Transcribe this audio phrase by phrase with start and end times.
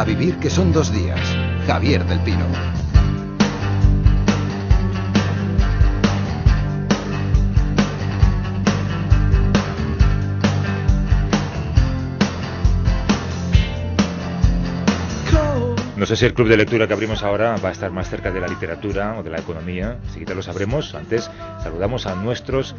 [0.00, 1.20] A vivir que son dos días.
[1.66, 2.46] Javier del Pino.
[15.96, 18.30] No sé si el club de lectura que abrimos ahora va a estar más cerca
[18.30, 20.94] de la literatura o de la economía, así que lo sabremos.
[20.94, 21.30] Antes
[21.62, 22.74] saludamos a nuestros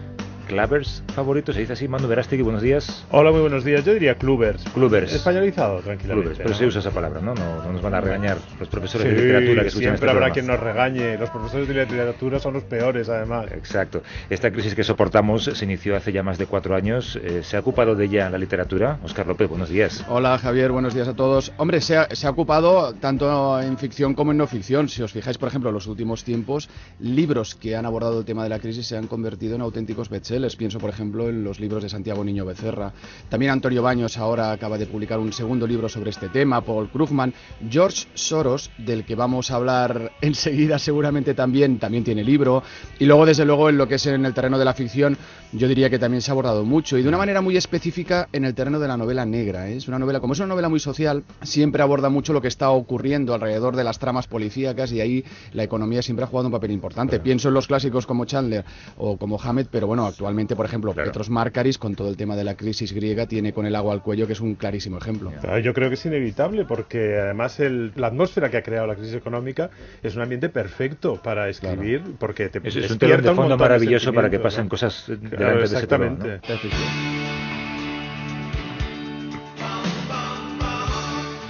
[0.56, 3.06] clavers favoritos, se dice así, Manu Verástegui, buenos días.
[3.10, 3.86] Hola, muy buenos días.
[3.86, 4.62] Yo diría clubers.
[4.74, 5.14] Clubers.
[5.14, 6.32] Españolizado, tranquilamente.
[6.32, 6.56] Clubers, pero ¿no?
[6.58, 7.34] se usa esa palabra, ¿no?
[7.34, 7.64] ¿no?
[7.64, 10.26] no nos van a regañar los profesores Sí, de literatura que escuchan siempre este habrá
[10.28, 10.34] programa.
[10.34, 11.18] quien nos regañe.
[11.18, 13.46] Los profesores de literatura son los peores, además.
[13.54, 14.04] Exacto.
[14.30, 17.18] Esta crisis que soportamos se inició hace ya más de cuatro años.
[17.24, 19.00] Eh, ¿Se ha ocupado de ella la literatura?
[19.04, 20.04] Oscar López, buenos días.
[20.10, 21.54] Hola Javier, buenos días a todos.
[21.56, 24.90] Hombre, se ha, se ha ocupado tanto en ficción como en no ficción.
[24.90, 26.68] Si os fijáis, por ejemplo, en los últimos tiempos,
[27.00, 30.41] libros que han abordado el tema de la crisis se han convertido en auténticos bestsellers.
[30.42, 32.94] Pienso, por ejemplo, en los libros de Santiago Niño Becerra.
[33.30, 37.34] También Antonio Baños ahora acaba de publicar un segundo libro sobre este tema, Paul Krugman.
[37.70, 42.64] George Soros, del que vamos a hablar enseguida seguramente también, también tiene libro.
[42.98, 45.18] Y luego, desde luego, en lo que es en el terreno de la ficción,
[45.54, 48.46] yo diría que también se ha abordado mucho y de una manera muy específica en
[48.46, 49.70] el terreno de la novela negra.
[49.70, 49.76] ¿eh?
[49.76, 52.70] Es una novela, como es una novela muy social, siempre aborda mucho lo que está
[52.72, 56.72] ocurriendo alrededor de las tramas policíacas y ahí la economía siempre ha jugado un papel
[56.72, 57.20] importante.
[57.20, 58.64] Pienso en los clásicos como Chandler
[58.98, 61.10] o como Hammett, pero bueno, actualmente, por ejemplo, Claro.
[61.10, 64.02] Petros Markaris, con todo el tema de la crisis griega, tiene con el agua al
[64.02, 65.32] cuello, que es un clarísimo ejemplo.
[65.48, 68.96] Ah, Yo creo que es inevitable porque además el- la atmósfera que ha creado la
[68.96, 69.70] crisis económica
[70.02, 73.58] es un ambiente perfecto para escribir porque te Es, es un telón de un fondo
[73.58, 74.70] maravilloso para que pasen ¿no?
[74.70, 76.48] cosas delante Claro, de ese telón, exactamente.
[76.48, 76.62] ¿no?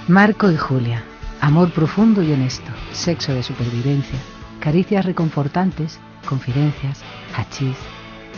[0.07, 1.03] Marco y Julia.
[1.41, 2.69] Amor profundo y honesto.
[2.91, 4.19] Sexo de supervivencia.
[4.59, 5.99] Caricias reconfortantes.
[6.27, 7.01] Confidencias.
[7.35, 7.77] Hachís.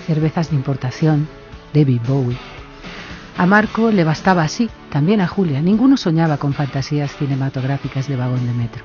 [0.07, 1.27] Cervezas de importación.
[1.73, 2.37] David Bowie.
[3.37, 5.61] A Marco le bastaba así, también a Julia.
[5.61, 8.83] Ninguno soñaba con fantasías cinematográficas de vagón de metro.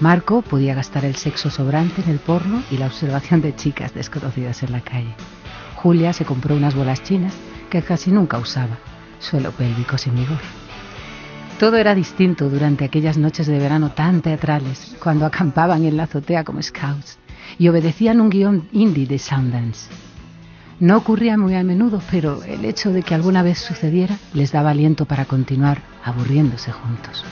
[0.00, 4.62] Marco podía gastar el sexo sobrante en el porno y la observación de chicas desconocidas
[4.62, 5.14] en la calle.
[5.76, 7.32] Julia se compró unas bolas chinas
[7.70, 8.78] que casi nunca usaba,
[9.20, 10.40] suelo pélvico sin vigor.
[11.58, 16.44] Todo era distinto durante aquellas noches de verano tan teatrales, cuando acampaban en la azotea
[16.44, 17.18] como scouts
[17.58, 19.88] y obedecían un guion indie de Sundance.
[20.78, 24.70] No ocurría muy a menudo, pero el hecho de que alguna vez sucediera les daba
[24.70, 27.24] aliento para continuar aburriéndose juntos.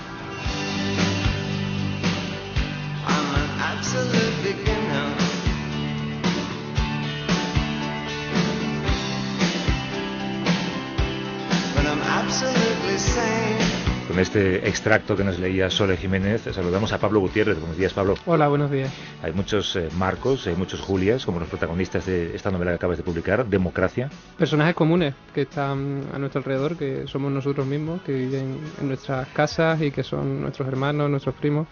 [14.15, 17.59] Con este extracto que nos leía Sole Jiménez, saludamos a Pablo Gutiérrez.
[17.59, 18.15] Buenos días, Pablo.
[18.27, 18.93] Hola, buenos días.
[19.25, 22.97] Hay muchos eh, Marcos, hay muchos Julias, como los protagonistas de esta novela que acabas
[22.97, 24.09] de publicar, Democracia.
[24.39, 29.27] Personajes comunes que están a nuestro alrededor, que somos nosotros mismos, que viven en nuestras
[29.31, 31.67] casas y que son nuestros hermanos, nuestros primos,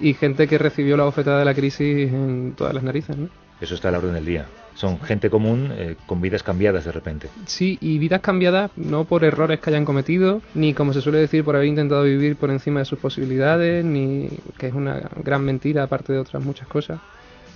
[0.00, 3.28] y gente que recibió la bofetada de la crisis en todas las narices, ¿no?
[3.60, 4.46] Eso está a la orden del día.
[4.78, 7.28] Son gente común eh, con vidas cambiadas de repente.
[7.46, 11.42] Sí, y vidas cambiadas no por errores que hayan cometido, ni como se suele decir,
[11.42, 15.82] por haber intentado vivir por encima de sus posibilidades, ni que es una gran mentira,
[15.82, 17.00] aparte de otras muchas cosas,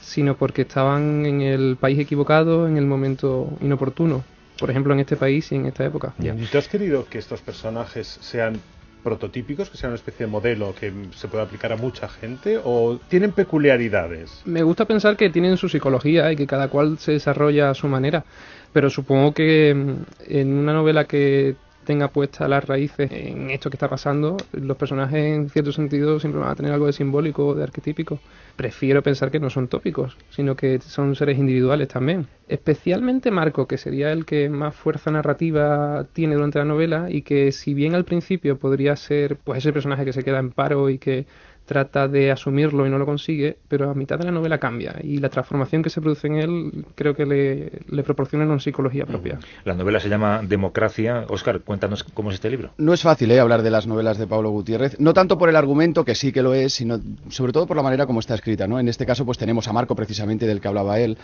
[0.01, 4.25] sino porque estaban en el país equivocado, en el momento inoportuno.
[4.59, 6.15] Por ejemplo, en este país y en esta época.
[6.19, 6.35] Ya.
[6.35, 8.61] ¿Y tú has querido que estos personajes sean
[9.03, 12.99] prototípicos, que sean una especie de modelo que se pueda aplicar a mucha gente o
[13.09, 14.43] tienen peculiaridades?
[14.45, 17.89] Me gusta pensar que tienen su psicología y que cada cual se desarrolla a su
[17.89, 18.25] manera,
[18.73, 19.95] pero supongo que mm,
[20.29, 25.25] en una novela que tenga puestas las raíces en esto que está pasando, los personajes
[25.25, 28.19] en cierto sentido siempre van a tener algo de simbólico de arquetípico.
[28.57, 32.27] Prefiero pensar que no son tópicos, sino que son seres individuales también.
[32.49, 37.51] Especialmente Marco, que sería el que más fuerza narrativa tiene durante la novela y que
[37.53, 40.99] si bien al principio podría ser pues ese personaje que se queda en paro y
[40.99, 41.27] que
[41.73, 45.17] trata de asumirlo y no lo consigue, pero a mitad de la novela cambia y
[45.17, 49.39] la transformación que se produce en él creo que le, le proporciona una psicología propia.
[49.65, 51.25] La novela se llama Democracia.
[51.29, 52.73] Oscar, cuéntanos cómo es este libro.
[52.77, 53.41] No es fácil ¿eh?
[53.41, 56.43] hablar de las novelas de Pablo Gutiérrez, no tanto por el argumento, que sí que
[56.43, 57.01] lo es, sino
[57.31, 58.67] sobre todo por la manera como está escrita.
[58.67, 58.79] ¿no?
[58.79, 61.17] En este caso pues tenemos a Marco precisamente del que hablaba él,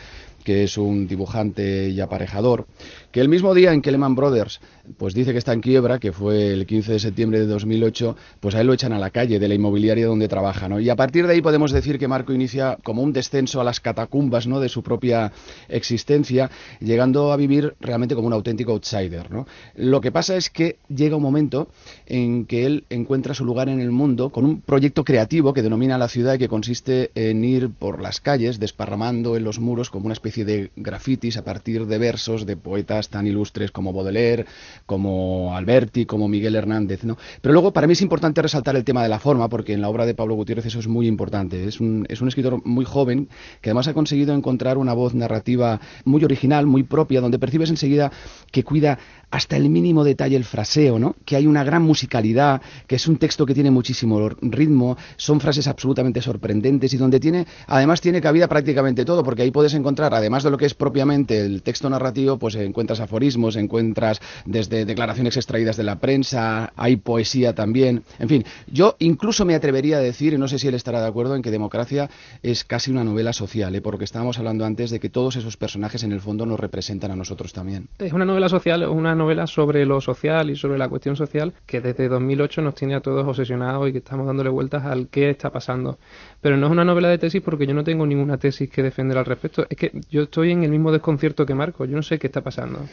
[0.45, 2.67] que es un dibujante y aparejador,
[3.13, 4.61] que el mismo día en que Lehman Brothers
[4.97, 8.55] pues dice que está en quiebra, que fue el 15 de septiembre de 2008, pues
[8.55, 10.38] a él lo echan a la calle de la inmobiliaria donde trabaja.
[10.81, 13.81] Y a partir de ahí podemos decir que Marco inicia como un descenso a las
[13.81, 14.61] catacumbas ¿no?
[14.61, 15.33] de su propia
[15.69, 16.51] existencia,
[16.81, 19.31] llegando a vivir realmente como un auténtico outsider.
[19.31, 19.47] ¿no?
[19.75, 21.69] Lo que pasa es que llega un momento
[22.07, 25.99] en que él encuentra su lugar en el mundo con un proyecto creativo que denomina
[25.99, 30.07] la ciudad y que consiste en ir por las calles desparramando en los muros como
[30.07, 34.47] una especie de grafitis a partir de versos de poetas tan ilustres como Baudelaire,
[34.87, 37.05] como Alberti, como Miguel Hernández.
[37.05, 37.17] ¿no?
[37.41, 39.89] Pero luego, para mí es importante resaltar el tema de la forma, porque en la
[39.89, 41.65] obra de Pablo Gutiérrez eso es muy importante.
[41.65, 43.29] Es un, es un escritor muy joven
[43.61, 48.13] que además ha conseguido encontrar una voz narrativa muy original, muy propia, donde percibes enseguida
[48.53, 48.99] que cuida
[49.31, 51.17] hasta el mínimo detalle el fraseo, ¿no?
[51.25, 55.69] Que hay una gran musicalidad, que es un texto que tiene muchísimo ritmo, son frases
[55.69, 60.45] absolutamente sorprendentes y donde tiene, además tiene cabida prácticamente todo, porque ahí puedes encontrar, además
[60.45, 65.77] de lo que es propiamente el texto narrativo, pues encuentras aforismos, encuentras desde declaraciones extraídas
[65.77, 70.39] de la prensa, hay poesía también, en fin, yo incluso me atrevería a decir, y
[70.39, 72.09] no sé si él estará de acuerdo, en que Democracia
[72.43, 73.81] es casi una novela social, ¿eh?
[73.81, 77.17] porque estábamos hablando antes de que todos esos personajes en el fondo nos representan a
[77.17, 77.89] nosotros también.
[77.99, 81.83] Es una novela social, una novela sobre lo social y sobre la cuestión social que
[81.83, 85.51] desde 2008 nos tiene a todos obsesionados y que estamos dándole vueltas al qué está
[85.51, 85.99] pasando.
[86.41, 89.19] Pero no es una novela de tesis porque yo no tengo ninguna tesis que defender
[89.19, 89.67] al respecto.
[89.69, 92.41] Es que yo estoy en el mismo desconcierto que Marco, yo no sé qué está
[92.41, 92.81] pasando.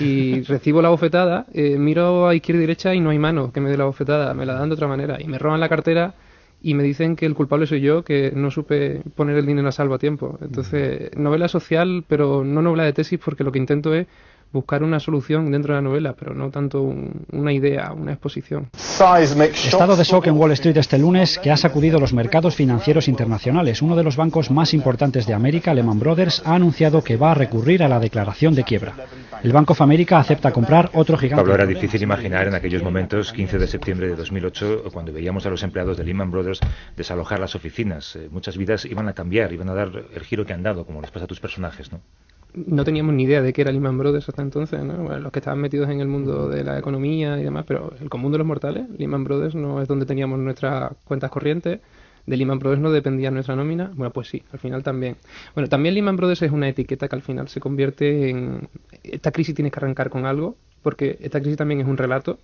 [0.00, 3.60] Y recibo la bofetada, eh, miro a izquierda y derecha y no hay mano que
[3.62, 5.16] me dé la bofetada, me la dan de otra manera.
[5.18, 6.14] Y me roban la cartera
[6.60, 9.72] y me dicen que el culpable soy yo, que no supe poner el dinero a
[9.72, 10.38] salvo a tiempo.
[10.40, 14.06] Entonces, novela social, pero no novela de tesis porque lo que intento es
[14.52, 18.70] buscar una solución dentro de la novela, pero no tanto una idea, una exposición.
[18.72, 23.82] Estado de shock en Wall Street este lunes que ha sacudido los mercados financieros internacionales.
[23.82, 27.34] Uno de los bancos más importantes de América, Lehman Brothers, ha anunciado que va a
[27.34, 28.94] recurrir a la declaración de quiebra.
[29.42, 31.42] El Banco of America acepta comprar otro gigante.
[31.42, 35.50] Pablo, era difícil imaginar en aquellos momentos, 15 de septiembre de 2008, cuando veíamos a
[35.50, 36.60] los empleados de Lehman Brothers
[36.96, 38.16] desalojar las oficinas.
[38.16, 41.00] Eh, muchas vidas iban a cambiar, iban a dar el giro que han dado, como
[41.00, 42.00] les pasa a tus personajes, ¿no?
[42.54, 45.18] No teníamos ni idea de qué era Lehman Brothers hasta entonces, ¿no?
[45.18, 48.32] los que estaban metidos en el mundo de la economía y demás, pero el común
[48.32, 51.80] de los mortales, Lehman Brothers no es donde teníamos nuestras cuentas corrientes,
[52.26, 55.16] de Lehman Brothers no dependía nuestra nómina, bueno, pues sí, al final también.
[55.54, 58.68] Bueno, también Lehman Brothers es una etiqueta que al final se convierte en...
[59.02, 62.38] Esta crisis tiene que arrancar con algo, porque esta crisis también es un relato,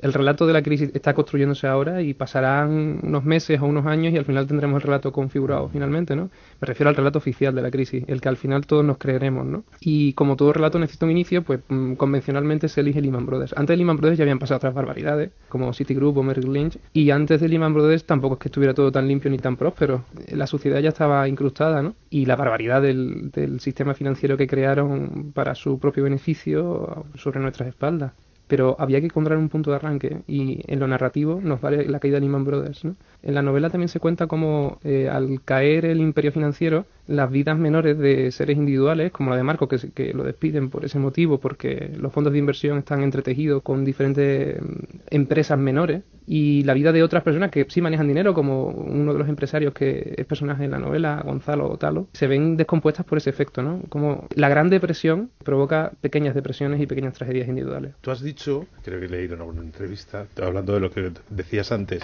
[0.00, 4.12] el relato de la crisis está construyéndose ahora y pasarán unos meses o unos años
[4.12, 6.30] y al final tendremos el relato configurado finalmente, ¿no?
[6.60, 9.46] Me refiero al relato oficial de la crisis, el que al final todos nos creeremos,
[9.46, 9.64] ¿no?
[9.80, 13.54] Y como todo relato necesita un inicio, pues mm, convencionalmente se elige Lehman Brothers.
[13.56, 17.10] Antes de Lehman Brothers ya habían pasado otras barbaridades, como Citigroup o Merrill Lynch, y
[17.10, 20.04] antes de Lehman Brothers tampoco es que estuviera todo tan limpio ni tan próspero.
[20.28, 21.94] La sociedad ya estaba incrustada, ¿no?
[22.10, 27.68] Y la barbaridad del, del sistema financiero que crearon para su propio beneficio sobre nuestras
[27.68, 28.12] espaldas
[28.48, 32.00] pero había que encontrar un punto de arranque y en lo narrativo nos vale la
[32.00, 32.84] caída de Lehman Brothers.
[32.84, 32.96] ¿no?
[33.22, 37.58] En la novela también se cuenta cómo eh, al caer el imperio financiero, las vidas
[37.58, 41.40] menores de seres individuales, como la de Marco, que, que lo despiden por ese motivo,
[41.40, 44.66] porque los fondos de inversión están entretejidos con diferentes mm,
[45.10, 49.18] empresas menores, y la vida de otras personas que sí manejan dinero, como uno de
[49.18, 53.30] los empresarios que es personaje en la novela, Gonzalo Talo, se ven descompuestas por ese
[53.30, 53.80] efecto, ¿no?
[53.88, 57.94] Como la gran depresión provoca pequeñas depresiones y pequeñas tragedias individuales.
[58.02, 61.72] Tú has dicho, creo que he leído en alguna entrevista, hablando de lo que decías
[61.72, 62.02] antes,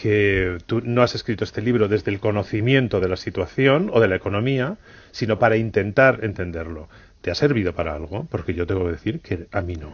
[0.00, 4.08] que tú no has escrito este libro desde el conocimiento de la situación o de
[4.08, 4.76] la economía,
[5.10, 6.88] sino para intentar entenderlo.
[7.20, 8.26] ¿Te ha servido para algo?
[8.30, 9.92] Porque yo tengo que decir que a mí no.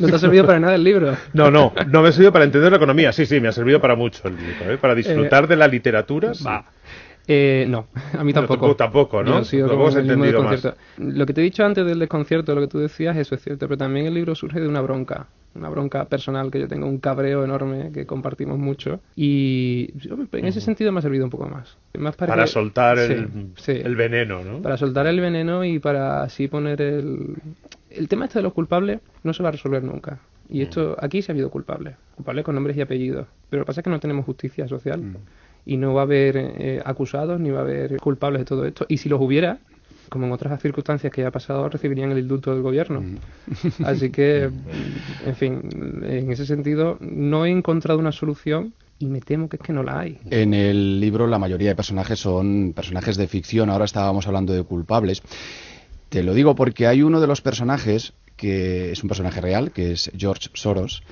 [0.00, 1.16] ¿No te ha servido para nada el libro?
[1.32, 3.12] No, no, no me ha servido para entender la economía.
[3.12, 4.72] Sí, sí, me ha servido para mucho el libro.
[4.72, 4.78] ¿eh?
[4.78, 6.32] Para disfrutar de la literatura.
[7.26, 7.86] Eh, no,
[8.18, 8.76] a mí tampoco.
[8.76, 9.42] tampoco, ¿no?
[10.98, 13.66] Lo que te he dicho antes del desconcierto, lo que tú decías, eso es cierto,
[13.66, 16.98] pero también el libro surge de una bronca, una bronca personal que yo tengo, un
[16.98, 19.90] cabreo enorme que compartimos mucho y
[20.32, 21.78] en ese sentido me ha servido un poco más.
[21.98, 24.60] más para, soltar el, el, veneno, ¿no?
[24.60, 27.36] Para soltar el veneno y para así poner el...
[27.90, 30.18] El tema este de los culpables no se va a resolver nunca.
[30.50, 33.28] Y esto, aquí se ha habido culpables, culpables con nombres y apellidos.
[33.48, 35.00] Pero lo que pasa es que no tenemos justicia social
[35.66, 38.86] y no va a haber eh, acusados ni va a haber culpables de todo esto.
[38.88, 39.58] Y si los hubiera,
[40.08, 43.00] como en otras circunstancias que ya ha pasado, recibirían el indulto del gobierno.
[43.00, 43.84] Mm.
[43.84, 44.50] Así que,
[45.26, 45.60] en fin,
[46.02, 49.82] en ese sentido, no he encontrado una solución y me temo que es que no
[49.82, 50.18] la hay.
[50.30, 54.62] En el libro la mayoría de personajes son personajes de ficción, ahora estábamos hablando de
[54.62, 55.22] culpables.
[56.08, 59.92] Te lo digo porque hay uno de los personajes que es un personaje real, que
[59.92, 61.02] es George Soros,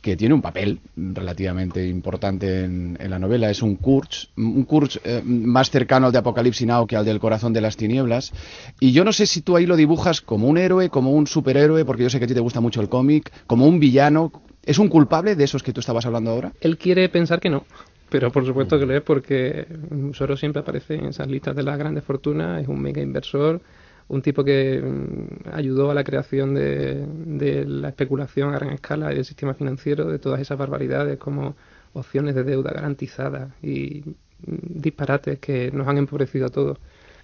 [0.00, 3.50] que tiene un papel relativamente importante en, la novela.
[3.50, 7.20] Es un Kurz, un Kurz eh, más cercano al de Apocalipsis Now que al del
[7.20, 8.32] Corazón de las Tinieblas.
[8.80, 11.84] Y yo no sé si tú ahí lo dibujas como un héroe, como un superhéroe,
[11.84, 14.32] porque yo sé que a ti te gusta mucho el cómic, como un villano.
[14.64, 16.52] ¿Es un culpable de esos que tú estabas hablando ahora?
[16.60, 17.64] Él quiere pensar que no.
[18.10, 19.66] Pero por supuesto que lo es porque
[20.12, 23.60] Soros siempre aparece en esas listas de las grandes fortunas, es un mega inversor,
[24.08, 29.16] un tipo que mm, ayudó a la creación de, la especulación a gran escala y
[29.16, 31.56] del sistema financiero, de todas esas barbaridades como
[31.92, 34.02] opciones de deuda garantizada y
[34.46, 36.78] mm, disparates que nos han empobrecido a todos.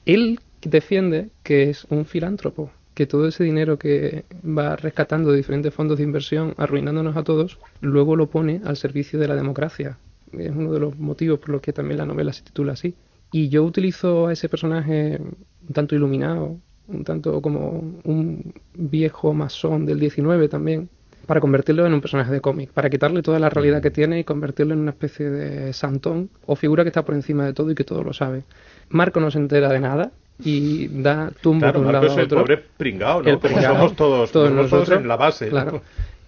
[0.05, 5.99] Él defiende que es un filántropo, que todo ese dinero que va rescatando diferentes fondos
[5.99, 9.99] de inversión, arruinándonos a todos, luego lo pone al servicio de la democracia.
[10.33, 12.95] Es uno de los motivos por los que también la novela se titula así.
[13.33, 19.87] Y yo utilizo a ese personaje un tanto iluminado, un tanto como un viejo masón
[19.87, 20.89] del 19 también,
[21.27, 24.25] para convertirlo en un personaje de cómic, para quitarle toda la realidad que tiene y
[24.25, 27.75] convertirlo en una especie de santón o figura que está por encima de todo y
[27.75, 28.43] que todo lo sabe.
[28.91, 30.11] Marco no se entera de nada
[30.45, 32.41] y da tumbo Claro, un Marco lado es el otro.
[32.41, 33.29] pobre pringao, ¿no?
[33.31, 35.51] El Como pringao, somos todos, todos nosotros nosotros, en la base.
[35.51, 35.81] ¿no?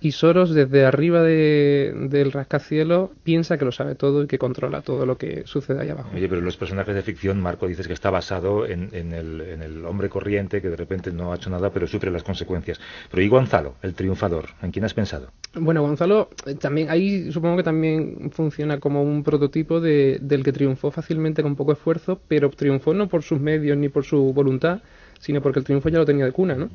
[0.07, 4.81] Y Soros, desde arriba de- del rascacielos, piensa que lo sabe todo y que controla
[4.83, 6.11] todo lo que sucede ahí abajo.
[6.15, 9.63] Oye, pero los personajes de ficción, Marco, dices que está basado en, en el, en
[9.63, 12.79] el hombre corriente que de repente no ha hecho nada, pero sufre las consecuencias.
[13.11, 14.47] Pero ¿y Gonzalo, el triunfador?
[14.63, 15.33] ¿En quién has pensado?
[15.55, 20.53] Bueno, Gonzalo, eh, también ahí supongo que también funciona como un prototipo de, del que
[20.53, 24.83] triunfó fácilmente con poco esfuerzo, pero triunfó no por sus medios ni por su voluntad,
[25.19, 26.69] sino porque el triunfo ya lo tenía de cuna, ¿no?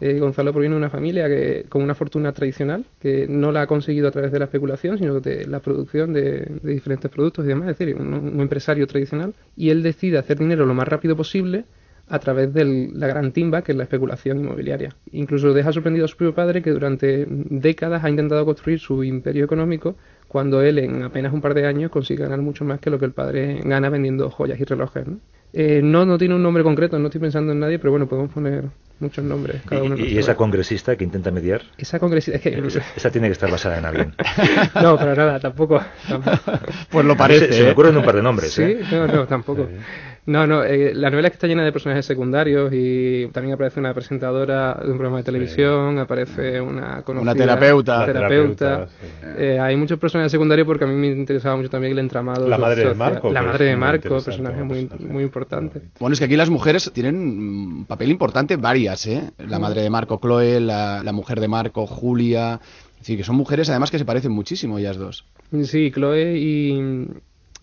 [0.00, 3.66] Eh, Gonzalo proviene de una familia que con una fortuna tradicional, que no la ha
[3.66, 7.70] conseguido a través de la especulación, sino de la producción de, diferentes productos y demás,
[7.70, 11.64] es decir, un, empresario tradicional, y él decide hacer dinero lo más rápido posible
[12.08, 14.94] a través de la gran timba que es la especulación inmobiliaria.
[15.10, 19.44] Incluso deja sorprendido a su propio padre que durante décadas ha intentado construir su imperio
[19.44, 19.96] económico
[20.28, 23.06] cuando él en apenas un par de años consigue ganar mucho más que lo que
[23.06, 25.04] el padre gana vendiendo joyas y relojes.
[25.52, 28.32] Eh, no, no tiene un nombre concreto, no estoy pensando en nadie, pero bueno, podemos
[28.32, 28.64] poner
[29.00, 29.62] muchos nombres.
[29.66, 31.62] Cada uno ¿Y, y esa congresista que intenta mediar?
[31.76, 32.66] Esa congresista, es que...
[32.66, 34.14] Esa, esa tiene que estar basada en alguien.
[34.82, 35.80] no, para nada, tampoco.
[36.08, 36.58] tampoco.
[36.90, 37.52] Pues lo Se, parece.
[37.52, 37.72] se me ¿eh?
[37.72, 38.52] ocurren un par de nombres.
[38.52, 38.80] Sí, ¿eh?
[38.90, 39.68] no, no, tampoco.
[40.26, 43.78] No, no, eh, la novela es que está llena de personajes secundarios y también aparece
[43.78, 47.32] una presentadora de un programa de televisión, aparece una conocida...
[47.32, 47.98] Una terapeuta.
[48.00, 48.56] La terapeuta.
[48.56, 49.26] terapeuta, sí.
[49.38, 52.48] Eh, hay muchos personajes secundarios porque a mí me interesaba mucho también el entramado.
[52.48, 52.94] La madre de.
[52.94, 55.12] Marco, La madre de Marco, personaje un muy, personaje.
[55.12, 55.82] muy importante.
[56.00, 59.30] Bueno, es que aquí las mujeres tienen un papel importante, varias, ¿eh?
[59.38, 62.60] La madre de Marco, Chloe, la, la mujer de Marco, Julia.
[62.94, 65.24] Es decir, que son mujeres además que se parecen muchísimo ellas dos.
[65.62, 67.06] Sí, Chloe y,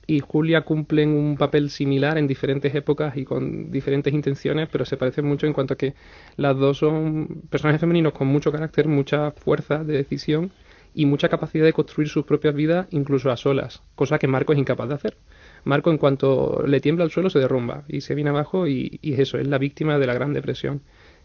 [0.06, 4.98] y Julia cumplen un papel similar en diferentes épocas y con diferentes intenciones, pero se
[4.98, 5.94] parecen mucho en cuanto a que
[6.36, 10.52] las dos son personajes femeninos con mucho carácter, mucha fuerza de decisión
[10.94, 14.60] y mucha capacidad de construir sus propias vidas incluso a solas, cosa que Marco es
[14.60, 15.18] incapaz de hacer.
[15.64, 19.14] Marco en cuanto le tiembla el suelo se derrumba y se viene abajo y, y
[19.14, 20.82] es eso, es la víctima de la Gran Depresión.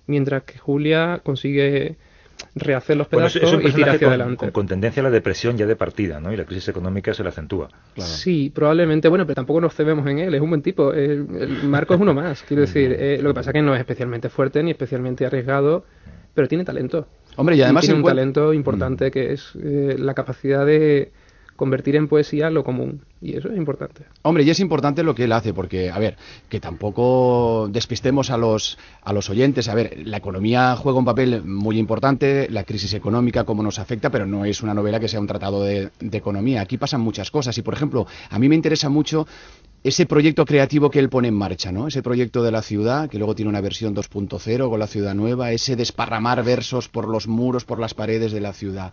[0.07, 1.97] Mientras que Julia consigue
[2.55, 4.37] rehacer los Bueno, es, pedazos y tirar hacia con, adelante.
[4.37, 6.33] con- con tendencia a la depresión ya de partida, ¿no?
[6.33, 7.69] Y la crisis económica se la acentúa.
[7.97, 10.93] Sí, probablemente, bueno, pero tampoco nos cebemos en él, es un buen tipo.
[10.93, 12.95] El, el Marco es uno más, quiero decir.
[12.99, 15.85] eh, lo que pasa es que no es especialmente fuerte ni especialmente arriesgado,
[16.35, 17.07] pero tiene talento.
[17.37, 21.13] Hombre, y además tiene un talento importante que es eh, la capacidad de
[21.59, 24.05] convertir en poesía lo común, y eso es importante.
[24.23, 26.17] Hombre, y es importante lo que él hace, porque, a ver,
[26.49, 29.69] que tampoco despistemos a los, a los oyentes.
[29.69, 34.09] A ver, la economía juega un papel muy importante, la crisis económica, cómo nos afecta,
[34.09, 36.61] pero no es una novela que sea un tratado de, de economía.
[36.61, 37.59] Aquí pasan muchas cosas.
[37.59, 39.27] Y, por ejemplo, a mí me interesa mucho
[39.83, 41.89] ese proyecto creativo que él pone en marcha, ¿no?
[41.89, 45.51] Ese proyecto de la ciudad, que luego tiene una versión 2.0 con la ciudad nueva,
[45.51, 48.93] ese desparramar versos por los muros, por las paredes de la ciudad.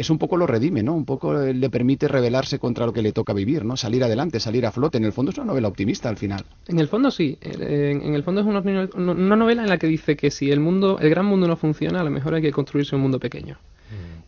[0.00, 0.94] Es un poco lo redime, ¿no?
[0.94, 3.76] Un poco eh, le permite rebelarse contra lo que le toca vivir, ¿no?
[3.76, 4.96] Salir adelante, salir a flote.
[4.96, 6.42] En el fondo es una novela optimista al final.
[6.68, 10.30] En el fondo sí, en, el fondo es una, novela en la que dice que
[10.30, 13.02] si el mundo, el gran mundo no funciona, a lo mejor hay que construirse un
[13.02, 13.58] mundo pequeño.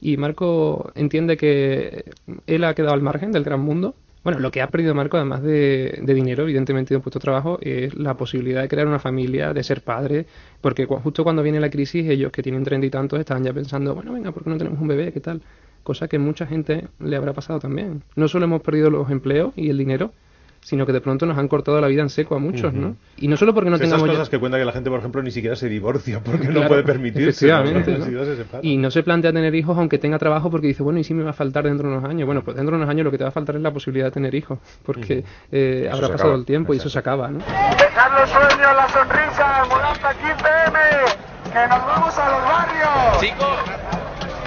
[0.00, 2.04] Y Marco entiende que
[2.46, 3.94] él ha quedado al margen del gran mundo.
[4.24, 7.58] Bueno, lo que ha perdido Marco, además de, dinero, evidentemente, de un puesto de trabajo,
[7.60, 10.26] es la posibilidad de crear una familia, de ser padre,
[10.60, 13.96] porque justo cuando viene la crisis, ellos que tienen treinta y tantos estaban ya pensando,
[13.96, 15.12] bueno, venga, ¿por qué no tenemos un bebé?
[15.12, 15.42] ¿Qué tal?
[15.82, 18.04] Cosa que mucha gente le habrá pasado también.
[18.14, 20.12] No solo hemos perdido los empleos y el dinero,
[20.62, 22.94] sino que de pronto nos han cortado la vida en seco a muchos, ¿no?
[23.18, 25.00] Y no solo porque no Esas tengamos ya- cosas que cuenta que la gente, por
[25.00, 27.28] ejemplo, ni siquiera se divorcia porque no Claro, puede permitirse.
[27.46, 28.06] efectivamente, ¿no?
[28.06, 28.24] ¿no?
[28.24, 28.44] Se.
[28.62, 31.24] Y no se plantea tener hijos aunque tenga trabajo porque dice, bueno, ¿y si me
[31.24, 32.26] va a faltar dentro de unos años?
[32.26, 34.06] Bueno, pues dentro de unos años lo que te va a faltar es la posibilidad
[34.06, 36.34] de tener hijos, porque eh, Eso habrá se pasado acaba.
[36.40, 36.92] el tiempo y eso Exacto.
[36.92, 37.38] se acaba, ¿no?
[37.38, 43.20] Dejar los sueños, la sonrisa, Mulanta 15M, que nos vamos a los barrios.
[43.20, 43.58] Chicos,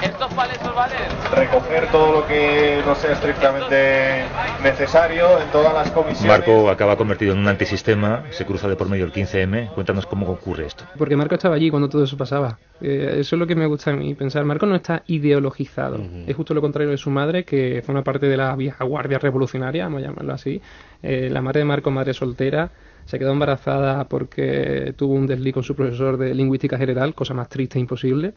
[0.01, 0.97] ¿estos vales os valen?
[1.33, 4.23] recoger todo lo que no sea estrictamente
[4.63, 6.27] necesario en todas las comisiones.
[6.27, 9.69] Marco acaba convertido en un antisistema, se cruza de por medio el 15M.
[9.73, 10.85] Cuéntanos cómo ocurre esto.
[10.97, 12.57] Porque Marco estaba allí cuando todo eso pasaba.
[12.81, 14.45] Eh, eso es lo que me gusta a mí pensar.
[14.45, 15.99] Marco no está ideologizado.
[16.27, 19.19] Es justo lo contrario de su madre, que fue una parte de la vieja guardia
[19.19, 20.61] revolucionaria, vamos a llamarlo así.
[21.03, 22.71] Eh, la madre de Marco, madre soltera,
[23.05, 27.49] se quedó embarazada porque tuvo un desliz con su profesor de lingüística general, cosa más
[27.49, 28.33] triste e imposible.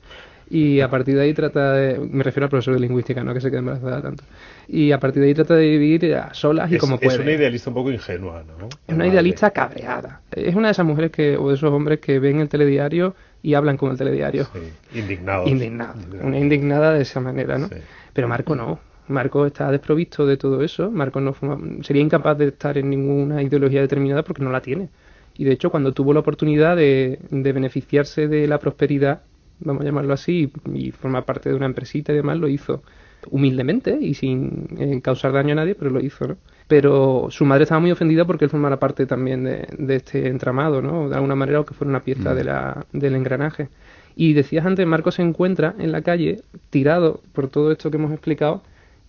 [0.51, 1.99] Y a partir de ahí trata de.
[1.99, 4.25] Me refiero al profesor de lingüística, no que se quede embarazada tanto.
[4.67, 7.21] Y a partir de ahí trata de vivir a solas y es, como es puede.
[7.21, 8.69] una idealista un poco ingenua, ¿no?
[8.87, 10.23] Es una idealista cabreada.
[10.31, 13.55] Es una de esas mujeres que, o de esos hombres que ven el telediario y
[13.55, 14.45] hablan con el telediario.
[14.45, 15.49] Sí, indignados.
[15.49, 15.95] Indignada.
[16.23, 17.69] Una indignada de esa manera, ¿no?
[17.69, 17.77] Sí.
[18.15, 18.81] Pero Marco no.
[19.09, 20.91] Marco está desprovisto de todo eso.
[20.91, 21.35] Marco no
[21.83, 24.89] sería incapaz de estar en ninguna ideología determinada porque no la tiene.
[25.37, 29.23] Y de hecho, cuando tuvo la oportunidad de, de beneficiarse de la prosperidad,
[29.61, 32.83] vamos a llamarlo así, y, y formar parte de una empresita y demás, lo hizo
[33.31, 36.37] humildemente y sin eh, causar daño a nadie, pero lo hizo, ¿no?
[36.67, 40.83] Pero su madre estaba muy ofendida porque él formara parte también de, de este entramado,
[40.83, 41.09] ¿no?
[41.09, 43.69] De alguna manera, o que fuera una pieza de la, del engranaje.
[44.17, 48.13] Y decías antes, Marco se encuentra en la calle, tirado por todo esto que hemos
[48.13, 48.63] explicado,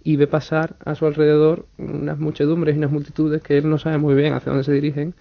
[0.09, 3.99] y ve pasar a su alrededor unas muchedumbres y unas multitudes que él no sabe
[3.99, 5.13] muy bien hacia dónde se dirigen,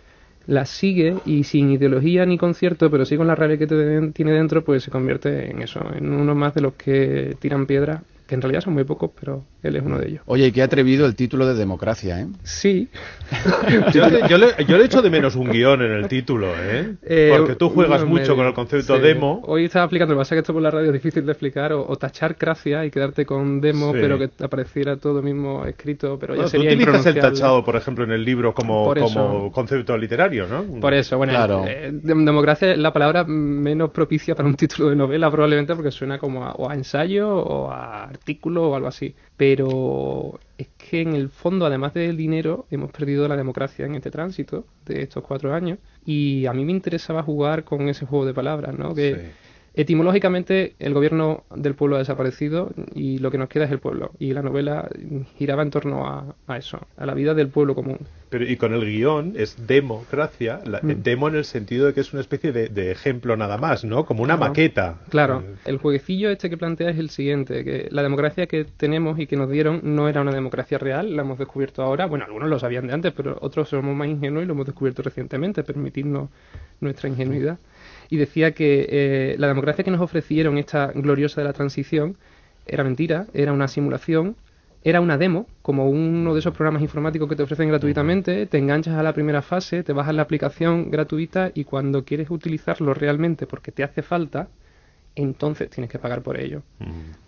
[0.46, 4.64] las sigue y sin ideología ni concierto, pero sí con la rabia que tiene dentro,
[4.64, 8.42] pues se convierte en eso, en uno más de los que tiran piedra, que en
[8.42, 10.20] realidad son muy pocos, pero él es uno de ellos.
[10.26, 12.26] Oye, y qué atrevido el título de democracia, ¿eh?
[12.42, 12.88] Sí.
[13.92, 16.94] Yo, le- yo le, yo le echo de menos un guion en el título, ¿eh?
[17.02, 19.02] Eh, Porque tú juegas mucho me- con el concepto sí.
[19.02, 19.42] demo.
[19.46, 21.32] Hoy estaba explicando, lo que pasa es que esto por la radio es difícil de
[21.32, 23.98] explicar, o, o tachar gracia y quedarte con demo, Sí.
[24.00, 27.64] pero que te apareciera todo mismo escrito, pero ya Bueno, tú sería utilizas el tachado,
[27.64, 29.04] por ejemplo, en el libro como, eso.
[29.04, 30.64] como concepto literario, ¿no?
[30.80, 31.64] Por eso, bueno, Claro.
[31.66, 35.90] eh, dem- democracia es la palabra menos propicia para un título de novela, probablemente porque
[35.90, 39.14] suena como a, o a ensayo o a artículo o algo así.
[39.36, 44.10] Pero es que en el fondo, además del dinero, hemos perdido la democracia en este
[44.10, 45.78] tránsito de estos cuatro años.
[46.04, 48.94] Y a mí me interesaba jugar con ese juego de palabras, ¿no?
[48.94, 49.32] Que.
[49.78, 54.10] Etimológicamente el gobierno del pueblo ha desaparecido y lo que nos queda es el pueblo.
[54.18, 54.88] Y la novela
[55.36, 57.98] giraba en torno a, a eso, a la vida del pueblo común.
[58.28, 61.02] Pero, y con el guion es democracia, la- Mm.
[61.02, 64.04] demo en el sentido de que es una especie de, de ejemplo nada más, ¿no?
[64.04, 64.50] Como una Claro.
[64.50, 64.98] maqueta.
[65.10, 69.18] Claro, Eh, el jueguecillo este que plantea es el siguiente, que la democracia que tenemos
[69.18, 72.48] y que nos dieron no era una democracia real, la hemos descubierto ahora, bueno, algunos
[72.50, 76.28] lo sabían de antes, pero otros somos más ingenuos y lo hemos descubierto recientemente, permitirnos
[76.80, 77.58] nuestra ingenuidad.
[78.10, 82.16] Y decía que eh, la democracia que nos ofrecieron, esta gloriosa de la transición,
[82.66, 84.36] era mentira, era una simulación,
[84.84, 88.94] era una demo, como uno de esos programas informáticos que te ofrecen gratuitamente, te enganchas
[88.94, 93.72] a la primera fase, te bajas la aplicación gratuita y cuando quieres utilizarlo realmente porque
[93.72, 94.48] te hace falta,
[95.16, 96.62] entonces tienes que pagar por ello.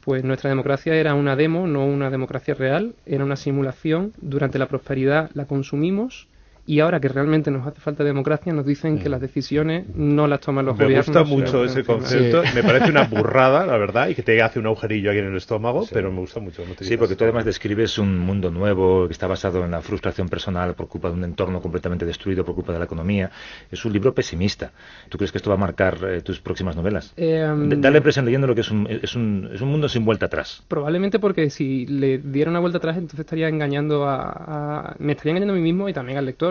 [0.00, 4.68] Pues nuestra democracia era una demo, no una democracia real, era una simulación, durante la
[4.68, 6.28] prosperidad la consumimos
[6.66, 10.40] y ahora que realmente nos hace falta democracia nos dicen que las decisiones no las
[10.40, 11.06] toman los Me gobiernos.
[11.06, 12.42] gusta sino mucho ese encima- concepto.
[12.44, 12.48] Sí.
[12.54, 15.36] Me parece una burrada, la verdad, y que te hace un agujerillo aquí en el
[15.36, 16.62] estómago, pero me gusta mucho.
[16.62, 20.28] cómo Sí, porque tú además describes un mundo nuevo que está basado en la frustración
[20.28, 23.30] personal por culpa de un entorno completamente destruido por culpa de la economía.
[23.70, 24.72] Es un libro pesimista.
[25.08, 27.12] ¿Tú crees que esto va a marcar eh, tus próximas novelas?
[27.16, 27.46] Eh,
[27.78, 30.26] Da la impresión leyendo lo que es un, es, un, es un mundo sin vuelta
[30.26, 30.62] atrás.
[30.68, 35.32] Probablemente porque si le diera una vuelta atrás, entonces estaría engañando a, a- me estaría
[35.32, 36.49] engañando a mí mismo y también al lector.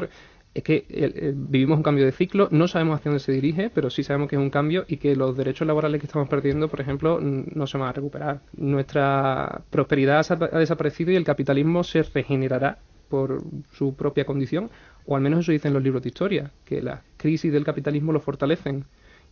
[0.54, 3.70] Es que eh, eh, vivimos un cambio de ciclo, no sabemos hacia dónde se dirige,
[3.70, 6.70] pero sí sabemos que es un cambio y que los derechos laborales que estamos perdiendo,
[6.70, 8.42] por ejemplo, no se van a recuperar.
[8.58, 14.70] Nuestra prosperidad ha desaparecido y el capitalismo se regenerará por su propia condición,
[15.06, 18.20] o al menos eso dicen los libros de historia, que las crisis del capitalismo lo
[18.20, 18.86] fortalecen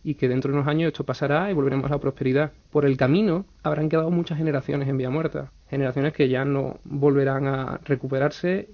[0.04, 2.52] y que dentro de unos años esto pasará y volveremos a la prosperidad.
[2.70, 7.46] Por el camino habrán quedado muchas generaciones en vía muerta, generaciones que ya no volverán
[7.46, 8.68] a recuperarse,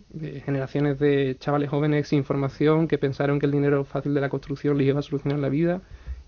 [0.45, 4.79] generaciones de chavales jóvenes sin formación que pensaron que el dinero fácil de la construcción
[4.79, 5.83] les iba a solucionar la vida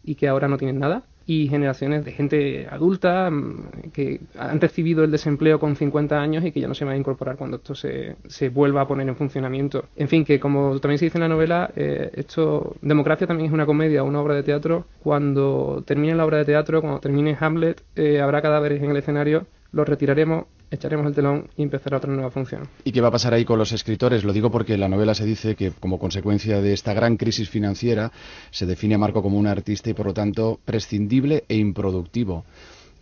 [0.07, 1.03] y que ahora no tienen nada.
[1.29, 6.53] Y generaciones de gente adulta mm, que han recibido el desempleo con 50 años y
[6.53, 9.17] que ya no se van a incorporar cuando esto se, se vuelva a poner en
[9.17, 9.87] funcionamiento.
[9.97, 13.53] En fin, que como también se dice en la novela, eh, esto Democracia también es
[13.53, 14.87] una comedia, una obra de teatro.
[15.03, 19.47] Cuando termine la obra de teatro, cuando termine Hamlet, eh, habrá cadáveres en el escenario,
[19.73, 22.69] los retiraremos, echaremos el telón y empezará otra nueva función.
[22.85, 24.25] ¿Y qué va a pasar ahí con los escritores?
[24.25, 27.49] Lo digo porque en la novela se dice que como consecuencia de esta gran crisis
[27.49, 28.13] financiera
[28.51, 32.45] se define a Marco como un artista y por lo tanto prescindible e improductivo.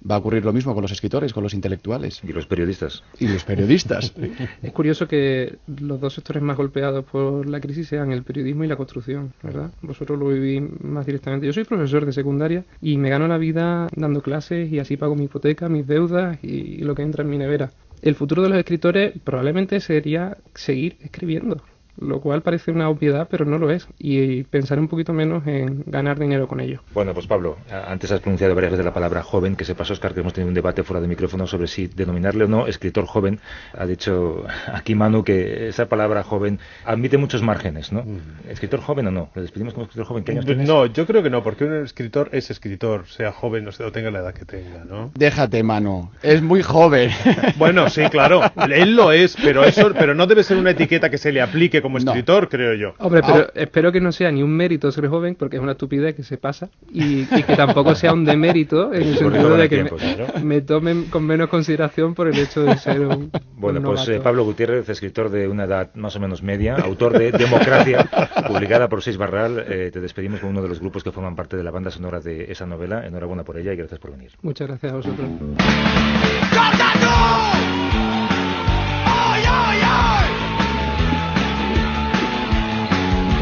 [0.08, 3.02] Va a ocurrir lo mismo con los escritores, con los intelectuales Y los periodistas.
[3.18, 4.12] y los periodistas.
[4.62, 8.68] Es curioso que los dos sectores más golpeados por la crisis sean el periodismo y
[8.68, 9.70] la construcción, ¿verdad?
[9.82, 11.46] Vosotros lo vivís más directamente.
[11.46, 15.14] Yo soy profesor de secundaria y me gano la vida dando clases y así pago
[15.14, 17.70] mi hipoteca, mis deudas y lo que entra en mi nevera.
[18.02, 21.62] El futuro de los escritores probablemente sería seguir escribiendo.
[22.00, 25.84] Lo cual parece una obviedad, pero no lo es, y pensar un poquito menos en
[25.86, 26.80] ganar dinero con ello.
[26.92, 30.20] Bueno, pues Pablo, antes has pronunciado varias veces la palabra joven, que sepas, Oscar, que
[30.20, 33.40] hemos tenido un debate fuera de micrófono sobre si denominarle o no escritor joven.
[33.72, 38.02] Ha dicho aquí Manu que esa palabra joven admite muchos márgenes, ¿no?
[38.02, 38.50] Mm.
[38.50, 39.30] ¿Escritor joven o no?
[39.34, 40.24] ¿Le despedimos como escritor joven?
[40.24, 40.68] ¿Qué años tienes?
[40.68, 43.92] No, yo creo que no, porque un escritor es escritor, sea joven o, sea, o
[43.92, 45.10] tenga la edad que tenga, ¿no?
[45.14, 46.10] Déjate, mano.
[46.22, 47.10] Es muy joven.
[47.56, 48.42] Bueno, sí, claro.
[48.70, 51.82] Él lo es, pero eso, pero no debe ser una etiqueta que se le aplique
[51.84, 52.94] como escritor, creo yo.
[52.98, 56.14] Hombre, pero espero que no sea ni un mérito ser joven, porque es una estupidez
[56.14, 59.76] que se pasa, y, y que tampoco sea un demérito en el sentido de que
[59.76, 60.40] tiempo, me, claro.
[60.42, 63.30] me tomen con menos consideración por el hecho de ser un.
[63.56, 67.18] Bueno, un pues eh, Pablo Gutiérrez, escritor de una edad más o menos media, autor
[67.18, 68.08] de Democracia,
[68.48, 71.58] publicada por Seis Barral, eh, te despedimos con uno de los grupos que forman parte
[71.58, 73.06] de la banda sonora de esa novela.
[73.06, 74.30] Enhorabuena por ella y gracias por venir.
[74.40, 75.28] Muchas gracias a vosotros.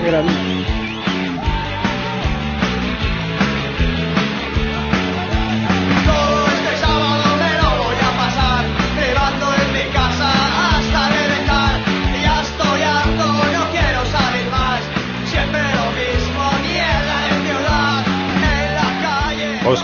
[0.03, 0.62] Gracias.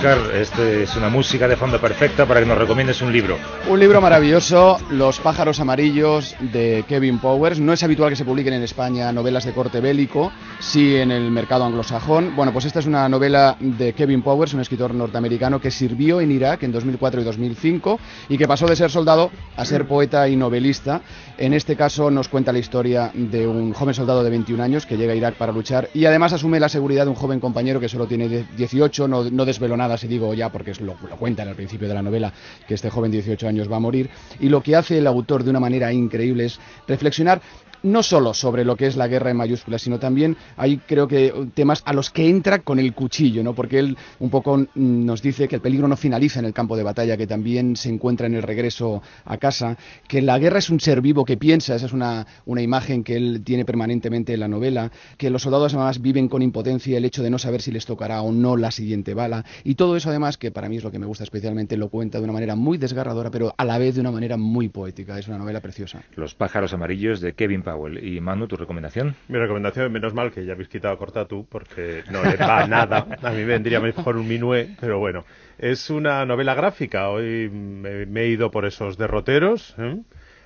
[0.09, 3.37] Oscar, este es una música de fondo perfecta para que nos recomiendes un libro.
[3.69, 7.61] Un libro maravilloso, Los pájaros amarillos de Kevin Powers.
[7.61, 11.31] No es habitual que se publiquen en España novelas de corte bélico, sí en el
[11.31, 12.35] mercado anglosajón.
[12.37, 16.31] Bueno, pues esta es una novela de Kevin Powers, un escritor norteamericano que sirvió en
[16.31, 20.37] Irak en 2004 y 2005 y que pasó de ser soldado a ser poeta y
[20.37, 21.03] novelista.
[21.37, 24.97] En este caso nos cuenta la historia de un joven soldado de 21 años que
[24.97, 27.89] llega a Irak para luchar y además asume la seguridad de un joven compañero que
[27.89, 31.39] solo tiene 18, no, no desvelo nada si digo ya porque es lo, lo en
[31.39, 32.33] el principio de la novela
[32.67, 34.09] que este joven de 18 años va a morir
[34.41, 37.43] y lo que hace el autor de una manera increíble es reflexionar
[37.83, 41.33] no solo sobre lo que es la guerra en mayúsculas, sino también hay creo que
[41.55, 43.55] temas a los que entra con el cuchillo, ¿no?
[43.55, 46.77] Porque él un poco mm, nos dice que el peligro no finaliza en el campo
[46.77, 50.71] de batalla, que también se encuentra en el regreso a casa, que la guerra es
[50.71, 54.41] un ser vivo que piensa, esa es una, una imagen que él tiene permanentemente en
[54.41, 57.71] la novela, que los soldados además viven con impotencia el hecho de no saber si
[57.71, 60.85] les tocará o no la siguiente bala, y todo eso además, que para mí es
[60.85, 63.79] lo que me gusta especialmente, lo cuenta de una manera muy desgarradora, pero a la
[63.79, 66.03] vez de una manera muy poética, es una novela preciosa.
[66.17, 67.63] Los pájaros amarillos de Kevin
[68.01, 69.15] Y Manu, ¿tu recomendación?
[69.29, 73.07] Mi recomendación, menos mal que ya habéis quitado a Cortatu, porque no le va nada.
[73.23, 75.25] A mí vendría mejor un minué, pero bueno.
[75.59, 77.11] Es una novela gráfica.
[77.11, 80.01] Hoy me, he ido por esos derroteros, ¿eh?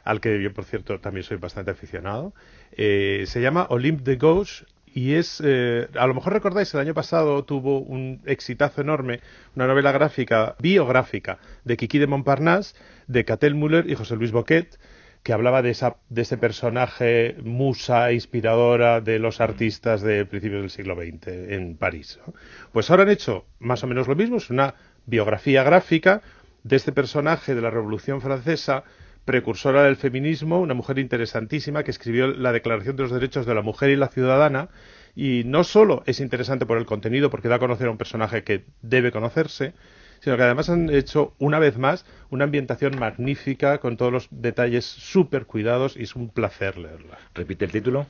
[0.04, 2.32] al que yo, por cierto, también soy bastante aficionado.
[2.72, 6.94] Eh, se llama Olympe de Gauche y es, eh, a lo mejor recordáis, el año
[6.94, 9.20] pasado tuvo un exitazo enorme,
[9.56, 12.74] una novela gráfica, biográfica, de Kiki de Montparnasse,
[13.06, 14.78] de Catel Müller y José Luis Boquet,
[15.22, 20.70] que hablaba de, esa, de ese personaje musa inspiradora de los artistas de principios del
[20.70, 22.18] siglo XX en París.
[22.26, 22.34] ¿no?
[22.72, 24.74] Pues ahora han hecho más o menos lo mismo, es una
[25.06, 26.22] biografía gráfica
[26.64, 28.84] de este personaje de la Revolución Francesa,
[29.24, 33.62] precursora del feminismo, una mujer interesantísima que escribió la Declaración de los Derechos de la
[33.62, 34.68] Mujer y la Ciudadana,
[35.14, 38.42] y no solo es interesante por el contenido, porque da a conocer a un personaje
[38.42, 39.74] que debe conocerse,
[40.22, 44.84] sino que además han hecho una vez más una ambientación magnífica con todos los detalles
[44.84, 47.18] súper cuidados y es un placer leerla.
[47.34, 48.06] Repite el título.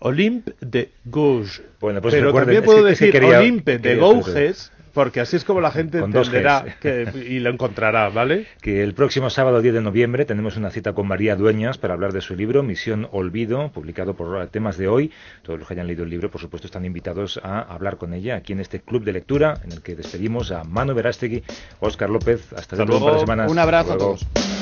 [0.00, 1.62] Olympe de Gouges.
[1.80, 5.20] Bueno, pues Pero también es puedo que- es que decir quería- Olympe de Gouges, porque
[5.20, 8.46] así es como la gente Con entenderá que- y lo encontrará, ¿vale?
[8.62, 12.12] Que el próximo sábado 10 de noviembre tenemos una cita con María Dueñas para hablar
[12.12, 15.10] de su libro Misión Olvido, publicado por Temas de Hoy.
[15.42, 18.36] Todos los que hayan leído el libro, por supuesto, están invitados a hablar con ella
[18.36, 21.42] aquí en este club de lectura en el que despedimos a Manu Verástegui,
[21.80, 22.52] Óscar López.
[22.54, 23.20] Hasta, dentro de un par de luego.
[23.32, 23.50] semanas.
[23.50, 24.16] Un abrazo Hasta a luego.
[24.32, 24.53] todos.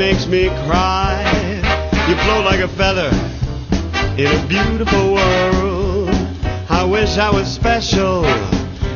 [0.00, 1.20] Makes me cry.
[2.08, 3.10] You float like a feather
[4.16, 6.08] in a beautiful world.
[6.70, 8.24] I wish I was special.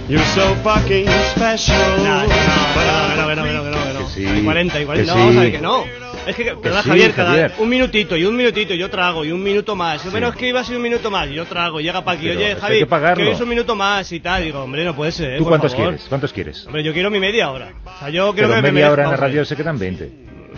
[0.09, 1.77] You're so fucking special.
[2.03, 4.07] No, no, no, no, no, no, no, no, no.
[4.07, 5.13] Que sí, Hay 40, hay 40.
[5.13, 5.85] que No, vamos a ver que no.
[6.27, 7.53] Es que, Que ¿verdad, sí, Javier, cada Javier.
[7.59, 10.01] un minutito y un minutito yo trago y un minuto más.
[10.01, 10.09] Sí.
[10.11, 11.81] Bueno, es que iba a ser un minuto más y yo trago.
[11.81, 12.87] Llega para aquí, Pero oye, Javi,
[13.17, 14.43] que hoy es un minuto más y tal.
[14.43, 15.37] Digo, hombre, no puede ser.
[15.37, 15.89] ¿Tú por cuántos favor.
[15.91, 16.07] quieres?
[16.09, 16.67] ¿Cuántos quieres?
[16.67, 17.73] Hombre, yo quiero mi media hora.
[17.85, 19.79] O sea, yo creo Pero que me media merezco- hora en la radio se quedan
[19.79, 20.11] 20.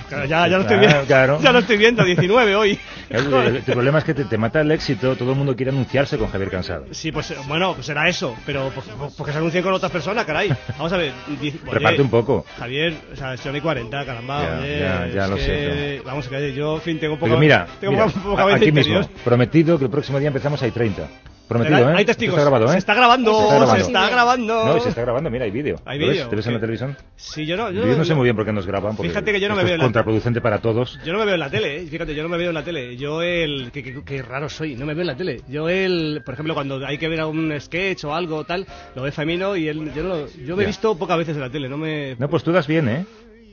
[0.09, 1.01] Claro, ya, ya lo estoy viendo.
[1.05, 1.39] claro.
[1.43, 2.79] Ya lo estoy viendo, 19 hoy.
[3.09, 6.17] El, el problema es que te, te mata el éxito, todo el mundo quiere anunciarse
[6.19, 6.87] con Javier Cansado.
[6.93, 10.53] Sí, pues bueno, pues será eso, pero pues, porque se anuncien con otras personas, caray.
[10.77, 11.13] Vamos a ver.
[11.41, 12.45] oye, Reparte un poco.
[12.59, 14.43] Javier, o sea, son y 40, caramba.
[14.43, 17.27] Ya, oye, ya, ya lo que- sé, Vamos a ver, yo, en fin, tengo poca,
[17.31, 20.29] Pero mira, tengo mira, poca, poca a- vez aquí mismo, prometido que el próximo día
[20.29, 21.09] empezamos hay 30.
[21.49, 21.97] Prometido, hay- ¿eh?
[21.99, 22.35] hay testigos.
[22.35, 22.73] Está grabado, ¿eh?
[22.73, 23.87] Se está grabando, Se está se grabando.
[23.87, 24.65] está grabando.
[24.67, 25.81] No, y se está grabando, mira, hay vídeo.
[25.85, 26.97] Hay vídeo, ¿Te ves en la televisión?
[27.17, 27.71] Sí, yo no.
[27.71, 28.97] Yo, no sé muy bien por qué nos graban.
[28.97, 30.99] porque Fíjate que yo no me veo en la- contraproducente para todos.
[31.05, 31.87] Yo no me veo en la tele, ¿eh?
[31.87, 32.97] fíjate, yo no me veo en la tele.
[32.97, 33.71] Yo el...
[33.73, 35.41] Qué, qué- qué raro soy, no me veo en la tele.
[35.49, 36.23] Yo el...
[36.25, 39.69] Por ejemplo, cuando hay que ver algún sketch o algo tal, lo ve Femino y
[39.69, 39.93] él...
[39.95, 42.17] Yo, no yo me he visto pocas veces en la tele, no me...
[42.19, 43.05] No, pues tú das bien, ¿eh?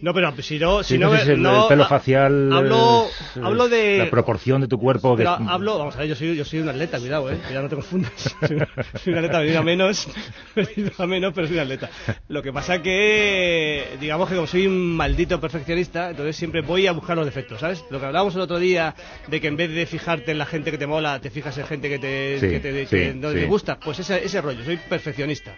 [0.04, 0.84] No, pero si no...
[0.84, 2.52] Si no, el, el pelo facial.
[2.52, 4.00] Hablo, es, hablo de...
[4.00, 5.16] La proporción de tu cuerpo.
[5.16, 7.70] Pero hablo, vamos a ver, yo soy, yo soy un atleta, cuidado, eh, cuidado, no
[7.70, 8.12] te confundas.
[8.46, 8.58] Soy,
[9.02, 10.10] soy un atleta venido a menos,
[10.58, 11.90] venido a menos, pero soy un atleta.
[12.28, 16.92] Lo que pasa que, digamos que como soy un maldito perfeccionista, entonces siempre voy a
[16.92, 17.86] buscar los defectos, ¿sabes?
[17.90, 18.96] Lo que hablábamos el otro día
[19.28, 21.66] de que en vez de fijarte en la gente que te mola, te fijas en
[21.66, 23.36] gente que te, Sí, que te, sí, que no sí.
[23.36, 25.56] te gusta, pues ese, ese rollo, soy perfeccionista.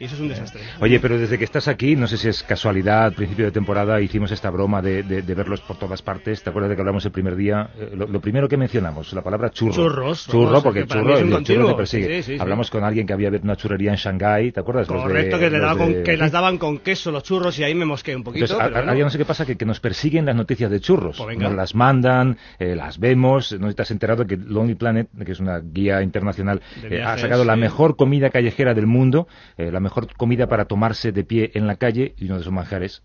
[0.00, 0.62] Y eso es un desastre.
[0.80, 4.00] Oye, pero desde que estás aquí, no sé si es casualidad, al principio de temporada
[4.00, 6.42] hicimos esta broma de, de- de verlos por todas partes.
[6.42, 7.68] ¿Te acuerdas de que hablamos el primer día?
[7.78, 9.74] Eh, lo, lo primero que mencionamos, la palabra churro.
[9.74, 12.06] Churros, Churro, porque churro, es un el churro te persigue.
[12.06, 12.40] Sí, sí, sí.
[12.40, 14.88] Hablamos con alguien que había abierto una churrería en Shanghái, ¿te acuerdas?
[14.88, 17.74] Los de- Correcto, que, le con- que las daban con queso los churros y ahí
[17.74, 18.46] me mosqué un poquito.
[18.46, 18.92] Entonces, a- pero a- bueno.
[18.92, 21.18] había no sé qué pasa, que, que nos persiguen las noticias de churros.
[21.18, 23.52] Pues nos las mandan, eh, las vemos.
[23.60, 27.44] No te has enterado que Lonely Planet, que es una guía internacional, eh, ha sacado
[27.44, 31.76] la mejor comida callejera del mundo, la mejor comida para tomarse de pie en la
[31.76, 33.02] calle y uno de esos manjares.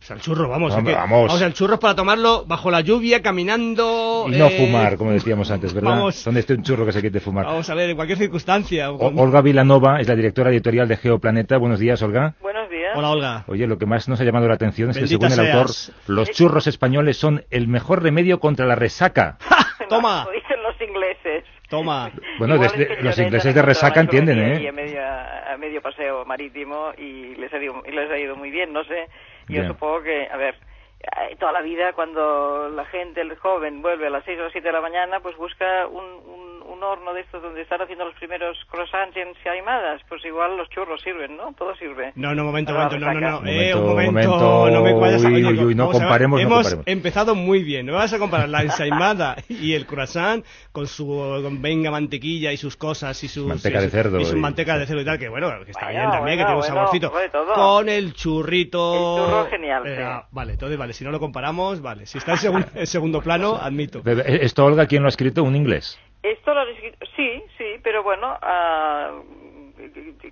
[0.00, 0.74] O sea, el churro, vamos.
[0.74, 1.32] Hombre, es que- vamos.
[1.32, 4.26] O sea, el churro es para tomarlo bajo la lluvia, caminando.
[4.28, 5.90] Y no eh, fumar, como decíamos antes, ¿verdad?
[5.92, 6.24] vamos.
[6.24, 7.46] ¿Dónde esté un churro que se quite fumar?
[7.46, 8.90] Vamos a ver, en cualquier circunstancia.
[8.90, 11.56] O- Olga Vilanova es la directora editorial de Geoplaneta.
[11.56, 12.34] Buenos días, Olga.
[12.42, 12.92] Buenos días.
[12.96, 13.44] Hola, Olga.
[13.46, 15.74] Oye, lo que más nos ha llamado la atención es que Bendita según el autor,
[16.06, 19.38] los churros españoles son el mejor remedio contra la resaca.
[19.88, 20.24] Toma.
[20.26, 21.44] Lo dicen los ingleses.
[21.70, 22.10] Toma.
[22.38, 24.70] Bueno, desde- es que los ingleses de resaca entienden, ¿eh?
[24.72, 28.72] media- a medio paseo marítimo y les, ha ido, y les ha ido muy bien,
[28.72, 29.08] no sé.
[29.48, 30.56] Yo supongo que, a ver,
[31.00, 34.52] eh, toda la vida cuando la gente, el joven, vuelve a las 6 o las
[34.52, 38.14] 7 de la mañana, pues busca un, un horno de estos donde están haciendo los
[38.14, 40.00] primeros croissants y ensaimadas.
[40.08, 41.52] Pues igual los churros sirven, ¿no?
[41.54, 42.12] Todo sirve.
[42.14, 43.48] No, no, momento, Para la momento, no, no, no.
[43.50, 44.70] Eh, un Momento, momento, momento.
[44.70, 46.86] no me vayas a Uy, uy, uy, no vamos a ver, comparemos, no Hemos comparemos.
[46.86, 47.86] empezado muy bien.
[47.86, 51.04] No me vas a comparar la ensaimada y el croissant con su
[51.42, 54.36] con venga mantequilla y sus cosas y sus Manteca de y su- cerdo y su
[54.36, 56.56] y- manteca de cerdo y tal que bueno que está Bueno, bien también que tiene
[56.58, 57.12] un saborcito
[57.54, 60.02] con el churrito El churro genial, Eh, sí.
[60.04, 63.20] ah, vale entonces vale si no lo comparamos vale si está en, segun- en segundo
[63.20, 65.42] plano admito eh, ¿Esto, Olga, quién lo ha escrito?
[65.42, 65.98] ¿Un inglés?
[66.22, 69.12] Esto lo han escrito, sí, sí, pero bueno, ah,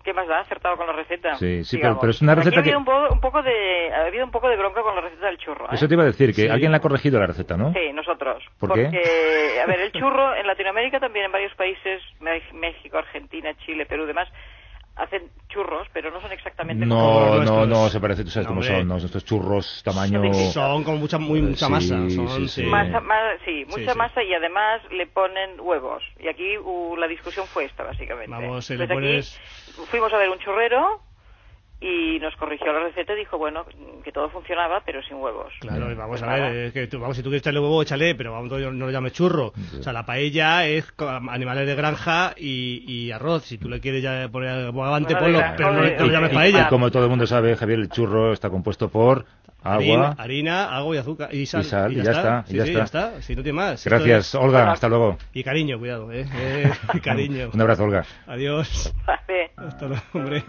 [0.03, 0.41] ¿qué más da?
[0.41, 1.37] Acertado con la receta.
[1.37, 3.41] Sí, sí, pero- pero es una Aquí receta ha habido que- un, po- un poco
[3.41, 5.67] de, ha habido un poco de bronca con la receta del churro.
[5.67, 5.75] ¿eh?
[5.75, 6.49] Eso te iba a decir, que Sí.
[6.49, 7.73] alguien le ha corregido la receta, ¿no?
[7.73, 8.43] Sí, nosotros.
[8.59, 8.83] ¿Por qué?
[8.87, 12.03] Porque, a ver, el churro en Latinoamérica también en varios países,
[12.53, 14.29] México, Argentina, Chile, Perú, demás,
[14.97, 17.69] hacen churros, pero no son exactamente como No, los no, nuestros.
[17.69, 18.97] no, se parece, tú sabes No, cómo son, ¿no?
[18.97, 20.23] Estos churros tamaño...
[20.53, 22.49] son con mucha muy mucha Sí, masa sí, son, sí.
[22.49, 22.63] sí.
[22.65, 23.99] Masa, ma- sí, mucha sí.
[23.99, 26.03] masa y además le ponen huevos.
[26.21, 28.31] Y aquí uh, la discusión fue esta, básicamente.
[28.31, 31.03] Vamos, se le Entonces aquí pones- fuimos a ver un churrero
[31.83, 33.65] y nos corrigió la receta y dijo, bueno,
[34.05, 35.53] que todo funcionaba, pero sin huevos.
[35.61, 37.83] Claro, y vamos Pues a ver, es que tú, vamos, si tú quieres echarle huevo,
[37.83, 39.53] échale, pero vamos, no, no lo llames churro.
[39.79, 40.87] O sea, la paella es
[41.29, 43.45] animales de granja y, y arroz.
[43.45, 46.13] Si tú le quieres ya poner bogavante, Bueno, ponlo, granja, pero no, de- no lo
[46.13, 46.63] llames y, paella.
[46.63, 49.25] y como todo el mundo sabe, Javier, el churro está compuesto por
[49.65, 50.15] agua.
[50.19, 51.35] harina, agua y azúcar.
[51.35, 51.63] Y sal.
[51.63, 53.23] Y sal, y ya está, y Sí, ya sí, está.
[53.23, 53.75] Si no tiene más.
[53.85, 55.19] Esto Gracias, es- Olga, hasta luego.
[55.35, 56.27] Y cariño, cuidado, eh.
[56.33, 57.51] eh, y cariño.
[57.53, 58.05] Un abrazo, Olga.
[58.27, 58.93] Adiós.
[59.07, 59.51] Vale.
[59.57, 60.45] Hasta luego, hombre.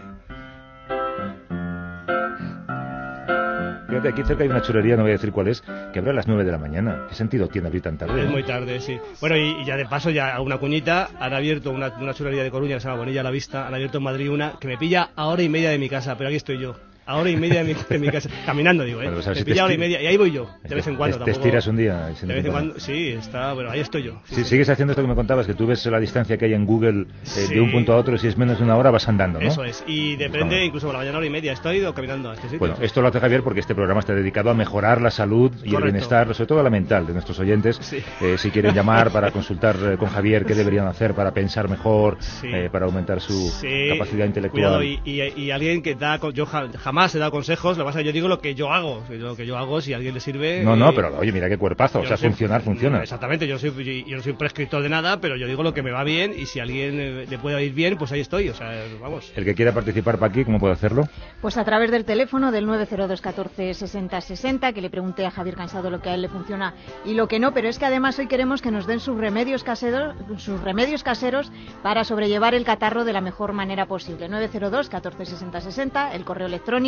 [3.94, 5.60] Fíjate, aquí cerca hay una churrería, no voy a decir cuál es,
[5.92, 7.06] que abre a las 9 de la mañana.
[7.08, 8.24] ¿Qué sentido tiene abrir tan tarde?
[8.24, 8.98] Es muy tarde, sí.
[9.20, 12.50] Bueno, y, y ya de paso, ya una cuñita, han abierto una, una churrería de
[12.50, 14.76] Coruña que se llama Bonilla a la Vista, han abierto en Madrid una que me
[14.78, 16.74] pilla a hora y media de mi casa, pero aquí estoy yo.
[17.06, 18.30] A hora y media de mi, de mi casa.
[18.46, 19.04] Caminando, digo, ¿eh?
[19.04, 20.86] Bueno, pues me si te pilla hora y media, y ahí voy yo, de vez
[20.86, 21.18] en cuando.
[21.18, 24.04] te- te tampoco- estiras un día, De vez en cuando, sí, está, bueno, ahí estoy
[24.04, 24.22] yo.
[24.24, 26.64] Si sigues haciendo esto que me contabas, que tú ves la distancia que hay en
[26.64, 27.54] Google eh, Sí.
[27.54, 29.46] de un punto a otro, si es menos de una hora vas andando, ¿no?
[29.46, 32.34] Eso es, y depende, incluso por la mañana hora y media, estoy ido caminando a
[32.34, 32.58] este sitio.
[32.58, 35.68] Bueno, esto lo hace Javier porque este programa está dedicado a mejorar la salud y
[35.68, 35.84] el Correcto.
[35.84, 37.76] bienestar, sobre todo la mental de nuestros oyentes.
[37.82, 38.02] Sí.
[38.22, 42.16] Eh, si quieren llamar para consultar eh, con Javier qué deberían hacer para pensar mejor,
[42.20, 42.48] Sí.
[42.50, 44.52] eh, para aumentar su Sí, capacidad intelectual.
[44.62, 46.18] Cuidado, y, y- y alguien que da.
[46.32, 48.38] Yo ja- jamás jamás he dado consejos, lo que pasa es que yo digo lo
[48.38, 49.02] que yo hago.
[49.10, 50.62] Lo que yo hago, si a alguien le sirve.
[50.62, 51.98] No, no, y- pero oye, mira qué cuerpazo.
[51.98, 53.02] O sea, soy- funcionar, funciona.
[53.02, 55.82] Exactamente, yo, no soy, yo no soy prescriptor de nada, pero yo digo lo que
[55.82, 58.48] me va bien y si a alguien eh, le puede ir bien, pues ahí estoy.
[58.48, 59.32] O sea, vamos.
[59.34, 61.08] El que quiera participar para aquí, ¿cómo puede hacerlo?
[61.42, 65.56] Pues a través del teléfono del 902 14 60 60, que le pregunté a Javier
[65.56, 68.16] Cansado lo que a él le funciona y lo que no, pero es que además
[68.20, 71.50] hoy queremos que nos den sus remedios caseros, sus remedios caseros
[71.82, 74.28] para sobrellevar el catarro de la mejor manera posible.
[74.28, 76.83] 902 14 60 60, el correo electrónico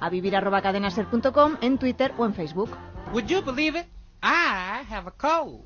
[0.00, 2.70] a vivir arroba cadenaser.com, en Twitter o en Facebook.
[3.12, 3.86] Would you believe it?
[4.22, 5.64] I have a cold.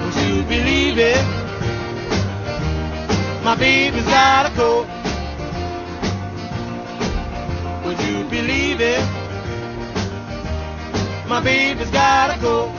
[0.00, 1.24] Would you believe it?
[3.42, 4.86] My baby's got a cold.
[7.86, 9.00] Would you believe it?
[11.28, 12.70] My baby's got a cold.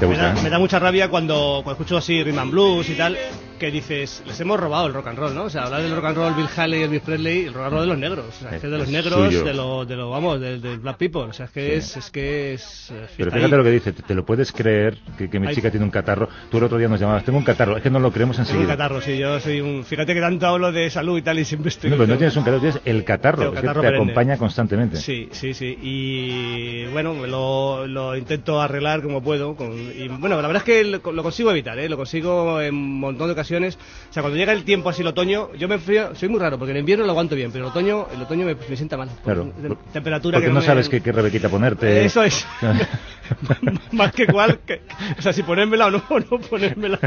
[0.00, 2.94] ¿Te Me da, me da mucha rabia cuando, cuando escucho así rhythm and blues y
[2.94, 3.16] tal,
[3.58, 5.44] que dices, les hemos robado el rock and roll, ¿no?
[5.44, 7.72] O sea, hablar del rock and roll, Bill Haley y Elvis Presley, el rock and
[7.72, 9.44] roll de los negros, o sea, es de los negros, suyo.
[9.44, 12.54] de lo, de lo, vamos, del black people, o sea, es que es, es que
[12.54, 12.92] es...
[13.16, 13.58] Pero fíjate ahí.
[13.58, 15.54] lo que dice, te, te lo puedes creer que, que mi Ay.
[15.54, 16.28] chica tiene un catarro.
[16.50, 18.48] Tú el otro día nos llamabas, tengo un catarro, es que no lo creemos Tengo
[18.50, 18.76] un enseguida.
[18.76, 19.84] catarro, sí, yo soy un...
[19.84, 21.90] Fíjate que tanto hablo de salud y tal y siempre estoy...
[21.90, 24.96] No, pero no tienes un catarro, tienes el catarro, que te acompaña constantemente.
[24.96, 25.76] Sí, sí, sí.
[25.82, 29.54] Y bueno, lo, lo intento arreglar como puedo.
[29.56, 31.88] con- y bueno, la verdad es que lo, lo consigo evitar, ¿eh?
[31.88, 33.47] Lo consigo en un montón de ocasiones.
[33.56, 36.58] O sea, cuando llega el tiempo así, el otoño, yo me enfrío, soy muy raro,
[36.58, 39.08] porque en invierno lo aguanto bien, pero el otoño, el otoño me, me sienta mal.
[39.24, 39.52] Claro.
[39.60, 42.04] Tem- temperatura Porque que no me- sabes qué, qué rebequita ponerte.
[42.04, 42.46] Eso es.
[43.92, 44.82] Más que cual, que-
[45.18, 46.98] o sea, si ponérmela o no, o no ponérmela.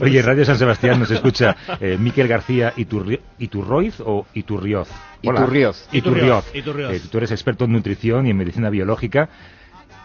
[0.00, 4.88] Oye, Radio San Sebastián nos escucha eh, Miquel García Iturri- Iturroiz o Iturrioz.
[5.24, 5.40] Hola.
[5.40, 5.88] Iturrioz.
[5.92, 6.54] Iturrioz.
[6.54, 6.92] Iturrioz.
[6.92, 9.28] Eh, tú eres experto en nutrición y en medicina biológica.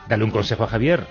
[0.08, 1.06] Dale un consejo a Javier.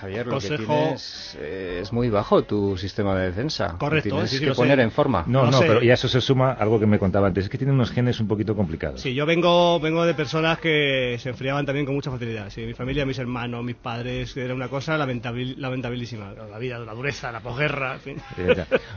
[0.00, 3.76] Javier, lo Consejo- que tienes eh, es muy bajo tu sistema de defensa.
[3.78, 4.56] Correcto, Tienes sí, sí, que sé.
[4.56, 5.24] poner en forma.
[5.26, 5.66] No, No no, sé.
[5.66, 7.44] pero y a eso se suma algo que me contaba antes.
[7.44, 9.00] Es que tiene unos genes un poquito complicados.
[9.00, 12.48] Sí, yo vengo, vengo de personas que se enfriaban también con mucha facilidad.
[12.50, 16.32] Sí, mi familia, mis hermanos, mis padres, que era una cosa lamentabil- lamentabilísima.
[16.50, 18.16] La vida, la dureza, la posguerra, en fin.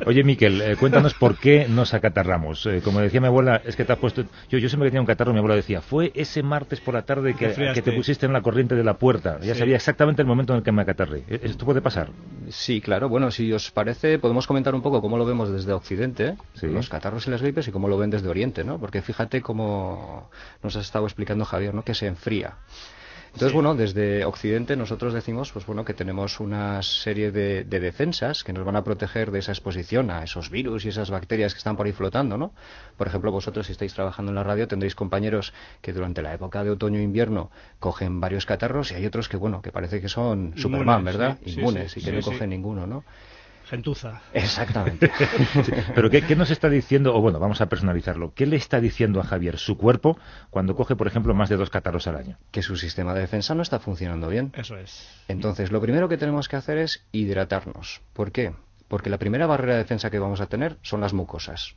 [0.05, 2.65] Oye, Miquel, eh, cuéntanos por qué nos acatarramos.
[2.65, 4.23] Eh, como decía mi abuela, es que te has puesto...
[4.49, 7.01] Yo, yo siempre que tenía un catarro, mi abuela decía, fue ese martes por la
[7.03, 9.39] tarde que, te pusiste en la corriente de la puerta.
[9.41, 9.59] Ya Sí.
[9.59, 10.92] sabía exactamente el momento en el que me acatarré.
[11.27, 12.09] Eh, ¿Esto puede pasar?
[12.49, 13.09] Sí, claro.
[13.09, 16.67] Bueno, si os parece, podemos comentar un poco cómo lo vemos desde Occidente, Sí.
[16.67, 18.77] los catarros y las gripes, y cómo lo ven desde Oriente, ¿no?
[18.79, 20.29] Porque fíjate cómo
[20.61, 21.83] nos ha estado explicando Javier, ¿no?
[21.83, 22.55] Que se enfría.
[23.33, 23.55] Entonces, Sí.
[23.55, 28.53] bueno, desde Occidente nosotros decimos, pues bueno, que tenemos una serie de, de defensas que
[28.53, 31.75] nos van a proteger de esa exposición a esos virus y esas bacterias que están
[31.75, 32.53] por ahí flotando, ¿no?
[32.95, 36.63] Por ejemplo, vosotros si estáis trabajando en la radio tendréis compañeros que durante la época
[36.63, 40.09] de otoño e invierno cogen varios catarros y hay otros que, bueno, que parece que
[40.09, 41.39] son Superman, ¿verdad?
[41.43, 43.03] sí, Inmunes sí, y que no cogen ninguno, ¿no?
[43.65, 44.21] Gentuza.
[44.33, 45.11] Exactamente.
[45.63, 47.15] Sí, Pero ¿qué, qué nos está diciendo?
[47.15, 48.33] O bueno, vamos a personalizarlo.
[48.33, 50.17] ¿Qué le está diciendo a Javier su cuerpo
[50.49, 52.37] cuando coge, por ejemplo, más de dos catarros al año?
[52.51, 54.51] que su sistema de defensa no está funcionando bien.
[54.55, 55.07] Eso es.
[55.27, 58.01] Entonces, lo primero que tenemos que hacer es hidratarnos.
[58.13, 58.53] ¿Por qué?
[58.87, 61.75] Porque la primera barrera de defensa que vamos a tener son las mucosas.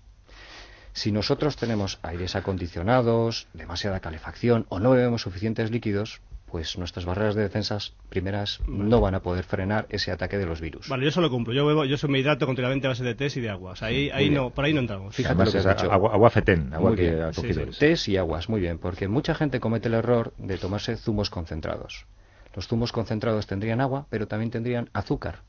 [0.92, 6.20] Si nosotros tenemos aires acondicionados, demasiada calefacción o no bebemos suficientes líquidos,
[6.56, 10.58] pues nuestras barreras de defensas primeras no van a poder frenar ese ataque de los
[10.62, 10.88] virus.
[10.88, 11.52] Vale, yo solo cumplo.
[11.52, 13.72] Yo bebo, yo me hidrato continuamente a base de test y de agua.
[13.72, 15.14] O sea, ahí, ahí no, por ahí no entramos.
[15.14, 15.92] Fíjate Además, lo que es has dicho.
[15.92, 17.20] agua, agua fetén, agua Muy que bien.
[17.24, 17.78] ha Sí, cogido sí.
[17.78, 22.06] Tés y aguas, muy bien, porque mucha gente comete el error de tomarse zumos concentrados.
[22.54, 25.40] Los zumos concentrados tendrían agua, pero también tendrían azúcar,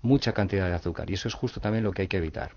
[0.00, 2.52] mucha cantidad de azúcar, y eso es justo también lo que hay que evitar.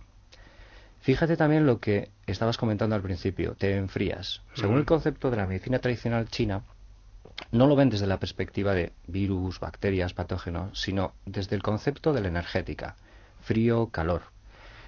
[1.02, 4.44] Fíjate también lo que estabas comentando al principio, te enfrías.
[4.54, 6.62] Según el concepto de la medicina tradicional china,
[7.52, 12.22] no lo ven desde la perspectiva de virus, bacterias, patógenos, sino desde el concepto de
[12.22, 12.96] la energética,
[13.42, 14.24] frío, calor.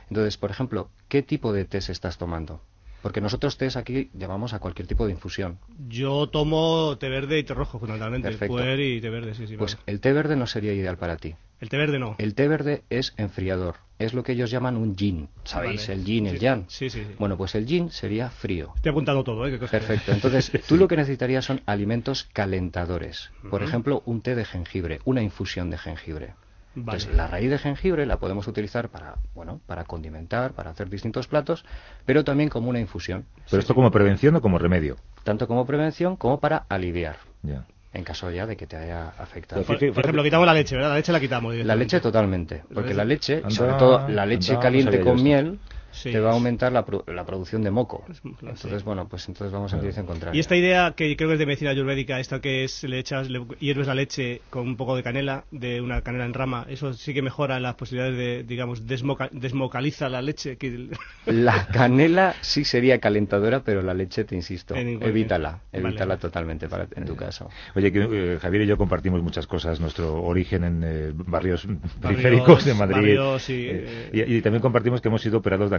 [0.09, 2.61] Entonces, por ejemplo, ¿qué tipo de test estás tomando?
[3.05, 5.59] Porque nosotros test aquí llamamos a cualquier tipo de infusión.
[5.87, 8.29] Yo tomo té verde y té rojo, fundamentalmente.
[8.29, 8.55] Perfecto.
[8.55, 9.57] Puer y té verde, sí, sí.
[9.57, 11.35] Pues el té verde no sería ideal para ti.
[11.59, 12.15] El té verde no.
[12.17, 13.75] El té verde es enfriador.
[13.99, 15.29] Es lo que ellos llaman un yin.
[15.43, 15.87] ¿Sabéis?
[15.87, 15.99] Vale.
[15.99, 16.65] El yin, el yang.
[16.67, 17.11] Sí, sí, sí.
[17.19, 18.71] Bueno, pues el yin sería frío.
[18.75, 19.51] Estoy apuntando todo, ¿eh?
[19.51, 19.69] Qué cosa.
[19.73, 20.11] Perfecto.
[20.11, 23.29] Entonces, tú lo que necesitarías son alimentos calentadores.
[23.51, 26.33] Por ejemplo, un té de jengibre, una infusión de jengibre.
[26.75, 26.97] Vale.
[26.97, 31.27] Entonces, la raíz de jengibre la podemos utilizar para, bueno, para condimentar, para hacer distintos
[31.27, 31.63] platos,
[32.05, 34.97] pero también como una infusión, ¿Pero esto como prevención o como remedio?
[35.23, 37.63] tanto como prevención como para aliviar, Ya.
[37.93, 39.63] en caso ya de que te haya afectado.
[39.63, 40.89] Por, por ejemplo, quitamos la leche, ¿verdad?
[40.91, 41.55] La leche la quitamos.
[41.55, 45.23] La leche totalmente, porque la leche, Anda, sobre todo la leche anda, caliente con esto.
[45.23, 45.59] miel,
[45.95, 46.11] Sí.
[46.11, 48.03] te va a aumentar la, la producción de moco.
[48.07, 48.85] Entonces, sí.
[48.85, 50.37] bueno, pues entonces vamos en dirección contraria.
[50.37, 53.29] Y esta idea que creo que es de medicina ayurvédica, esta que es le echas,
[53.29, 56.93] le hierves la leche con un poco de canela, de una canela en rama, eso
[56.93, 60.57] sí que mejora las posibilidades de, digamos, desmoca- desmocaliza la leche.
[60.57, 60.89] Que...
[61.25, 65.87] La canela sí sería calentadora, pero la leche, te insisto, evítala, Vale.
[65.87, 67.49] evítala totalmente para, en tu caso.
[67.75, 71.67] Oye, que eh, Javier y yo compartimos muchas cosas, nuestro origen en eh, barrios
[72.01, 72.95] periféricos de Madrid.
[72.95, 75.77] barrios, sí, eh, y, y también compartimos que hemos sido operados de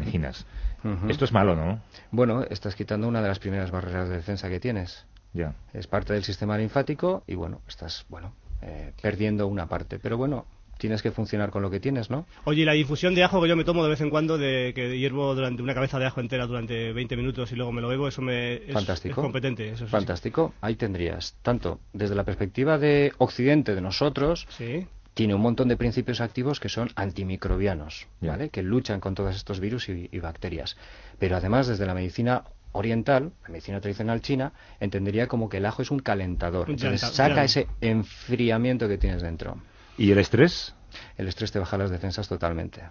[1.08, 1.80] Esto es malo, ¿no?
[2.12, 5.04] Bueno, estás quitando una de las primeras barreras de defensa que tienes.
[5.32, 5.54] Ya.
[5.74, 8.32] Es parte del sistema linfático y bueno, estás, bueno,
[8.62, 9.98] eh, perdiendo una parte.
[9.98, 10.46] Pero bueno,
[10.78, 12.26] tienes que funcionar con lo que tienes, ¿no?
[12.44, 14.72] Oye, y la infusión de ajo que yo me tomo de vez en cuando, de
[14.74, 17.88] que hiervo durante una cabeza de ajo entera durante 20 minutos y luego me lo
[17.88, 19.20] bebo, eso me es, Fantástico.
[19.20, 19.70] es competente.
[19.70, 19.90] Eso sí.
[19.90, 20.54] Fantástico.
[20.60, 24.86] Ahí tendrías, tanto desde la perspectiva de Occidente, de nosotros, Sí.
[25.16, 28.06] Tiene un montón de principios activos que son antimicrobianos.
[28.20, 28.50] ¿vale?
[28.50, 30.76] Que luchan con todos estos virus y, y bacterias.
[31.18, 35.80] Pero además, desde la medicina oriental, la medicina tradicional china, entendería como que el ajo
[35.80, 36.68] es un calentador.
[36.68, 39.56] Entonces, saca ese enfriamiento que tienes dentro.
[39.96, 40.74] ¿Y el estrés?
[41.16, 42.82] El estrés te baja las defensas totalmente.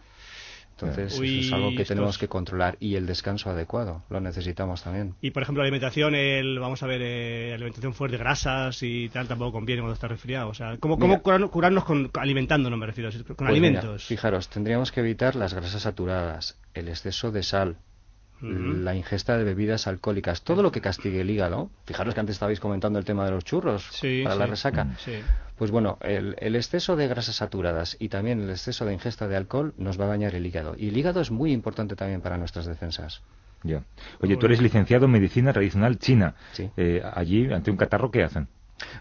[0.78, 2.76] Entonces, Uy, eso es algo que estos- tenemos que controlar.
[2.82, 5.16] Y el descanso adecuado, lo necesitamos también.
[5.22, 9.28] Y por ejemplo, la alimentación, el, vamos a ver, eh, alimentación fuerte, grasas y tal,
[9.28, 10.50] tampoco conviene cuando estás resfriado.
[10.50, 13.10] O sea, ¿cómo, cómo curarnos con, alimentándonos, me refiero?
[13.26, 13.84] Con Pues alimentos.
[13.86, 17.78] mira, fijaros, tendríamos que evitar las grasas saturadas, el exceso de sal,
[18.42, 21.70] La ingesta de bebidas alcohólicas, todo lo que castigue el hígado.
[21.86, 24.88] Fijaros que antes estabais comentando el tema de los churros Sí, para la resaca.
[25.00, 25.14] Sí.
[25.58, 29.38] Pues bueno, el, el exceso de grasas saturadas y también el exceso de ingesta de
[29.38, 30.76] alcohol nos va a dañar el hígado.
[30.78, 33.22] Y el hígado es muy importante también para nuestras defensas.
[33.64, 33.84] Ya.
[34.20, 36.36] Oye, tú eres licenciado en medicina tradicional china.
[36.52, 36.70] Sí.
[36.78, 38.48] Eh, allí, ante un catarro, ¿qué hacen?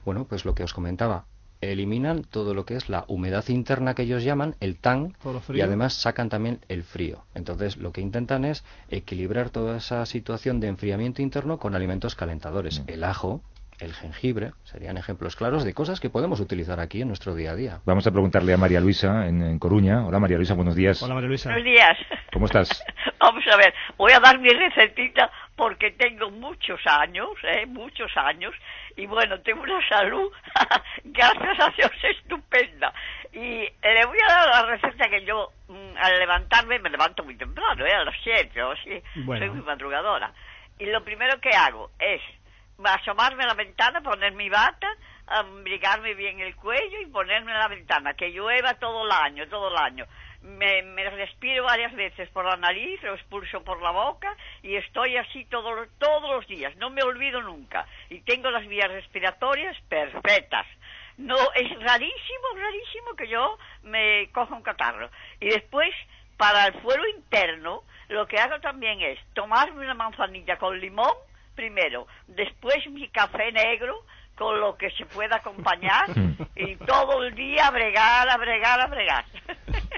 [0.05, 1.26] Bueno, pues lo que os comentaba,
[1.72, 5.14] eliminan todo lo que es la humedad interna que ellos llaman, el TAN,
[5.52, 7.24] y además sacan también el frío.
[7.34, 12.82] Entonces, lo que intentan es equilibrar toda esa situación de enfriamiento interno con alimentos calentadores.
[12.86, 13.40] El ajo,
[13.81, 17.55] el jengibre, serían ejemplos claros de cosas que podemos utilizar aquí en nuestro día a
[17.57, 17.81] día.
[17.85, 20.07] Vamos a preguntarle a María Luisa en, en Coruña.
[20.07, 21.03] Hola María Luisa, buenos días.
[21.03, 21.51] Hola, María Luisa.
[21.51, 21.99] Buenos días.
[22.33, 22.85] ¿Cómo estás?
[23.18, 27.64] Vamos a ver, voy a dar mi recetita porque tengo muchos años, ¿eh?
[27.66, 28.53] muchos años,
[28.97, 30.31] y bueno, tengo una salud,
[31.05, 32.93] gracias a Dios, estupenda.
[33.33, 33.39] Y
[33.83, 37.87] le voy a dar la receta que yo, mm, al levantarme, me levanto muy temprano,
[37.87, 37.93] ¿eh?
[37.93, 39.47] a las 7 o así, Bueno.
[39.47, 40.33] soy muy madrugadora.
[40.79, 42.20] Y lo primero que hago es
[42.83, 44.89] asomarme a la ventana, poner mi bata,
[45.27, 49.68] abrigarme bien el cuello y ponerme en la ventana, que llueva todo el año, todo
[49.68, 50.07] el año.
[50.43, 55.16] Me, me respiro varias veces por la nariz, lo expulso por la boca y estoy
[55.16, 57.87] así todo, todos los días, no me olvido nunca.
[58.11, 60.66] Y tengo las vías respiratorias perfectas.
[61.16, 65.09] No, es rarísimo, rarísimo que yo me coja un catarro.
[65.41, 65.95] Y después,
[66.37, 71.14] para el fuero interno, lo que hago también es tomarme una manzanilla con limón,
[71.55, 74.05] primero, después mi café negro,
[74.36, 76.07] con lo que se pueda acompañar,
[76.57, 79.24] y todo el día a bregar, a bregar, a bregar.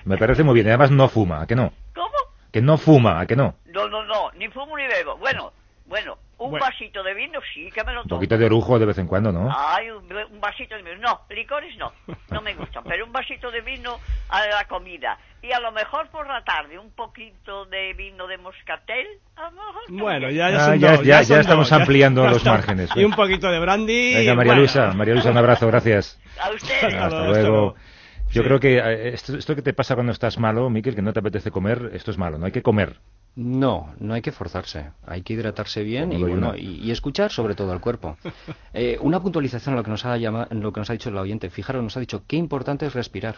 [0.05, 0.69] Me parece muy bien.
[0.69, 1.73] Además, no fuma, ¿a que no?
[1.95, 2.15] ¿Cómo?
[2.53, 3.57] Que no fuma, ¿a que no?
[3.67, 5.17] No, no, no, ni fumo ni bebo.
[5.17, 5.53] Bueno,
[5.87, 6.67] bueno, un Bueno.
[6.67, 8.19] vasito de vino sí que me lo Un tomo.
[8.19, 9.49] poquito de orujo de vez en cuando, ¿no?
[9.57, 10.97] Ay, un, un vasito de vino.
[11.01, 11.93] No, licores no,
[12.31, 15.19] no me gustan, pero un vasito de vino a la comida.
[15.43, 19.07] Y a lo mejor por la tarde un poquito de vino de moscatel.
[19.37, 22.31] A lo mejor Bueno, ya, ya Ah, ya- dos, ya- ya estamos dos, ampliando ya
[22.31, 24.15] los márgenes, Y un poquito de brandy.
[24.15, 24.61] Venga, María bueno.
[24.63, 26.21] Luisa, María Luisa, un abrazo, gracias.
[26.41, 26.85] A usted.
[26.99, 27.75] Hasta luego.
[28.37, 31.13] Yo creo que eh, esto, esto que te pasa cuando estás malo, Miquel, que no
[31.13, 33.01] te apetece comer, esto es malo, no hay que comer.
[33.35, 34.93] No, no hay que forzarse.
[35.07, 38.17] Hay que hidratarse bien y, bueno, y, y escuchar sobre todo al cuerpo.
[38.73, 41.09] Eh, una puntualización a lo que nos ha llama- en lo que nos ha dicho
[41.09, 41.49] el oyente.
[41.51, 43.37] Fijaros, nos ha dicho qué importante es respirar.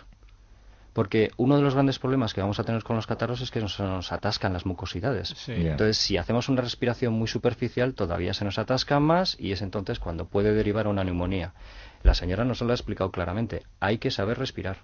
[0.92, 3.61] Porque uno de los grandes problemas que vamos a tener con los catarros es que
[3.61, 5.28] nos, nos atascan las mucosidades.
[5.36, 5.53] Sí.
[5.53, 10.01] Entonces, si hacemos una respiración muy superficial, todavía se nos atascan más y es entonces
[10.01, 11.53] cuando puede derivar una neumonía.
[12.03, 13.62] La señora nos lo ha explicado claramente.
[13.80, 14.78] Hay que saber respirar.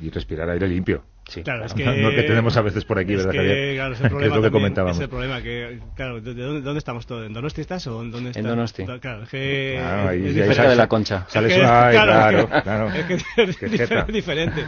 [0.00, 1.02] Y respirar aire limpio.
[1.30, 1.84] Sí, Claro, es No- que...
[2.02, 3.74] no que tenemos a veces por aquí, es ¿verdad, que, Javier?
[3.76, 4.96] Claro, es Que el es problema lo que también, comentábamos.
[4.96, 7.26] Es el problema que, claro, ¿de dónde, dónde estamos todos?
[7.26, 8.44] ¿En Donosti estás o en dónde estás?
[8.44, 8.84] Donosti.
[8.84, 9.80] Claro, es que...
[9.82, 10.54] Ah, ahí- es ahí diferente.
[10.54, 11.24] Cerca de la concha.
[11.28, 12.88] Sales Es que- ay, claro, es claro, que- claro.
[12.90, 13.14] Es que
[13.64, 14.02] es difer- jeta.
[14.04, 14.64] diferente.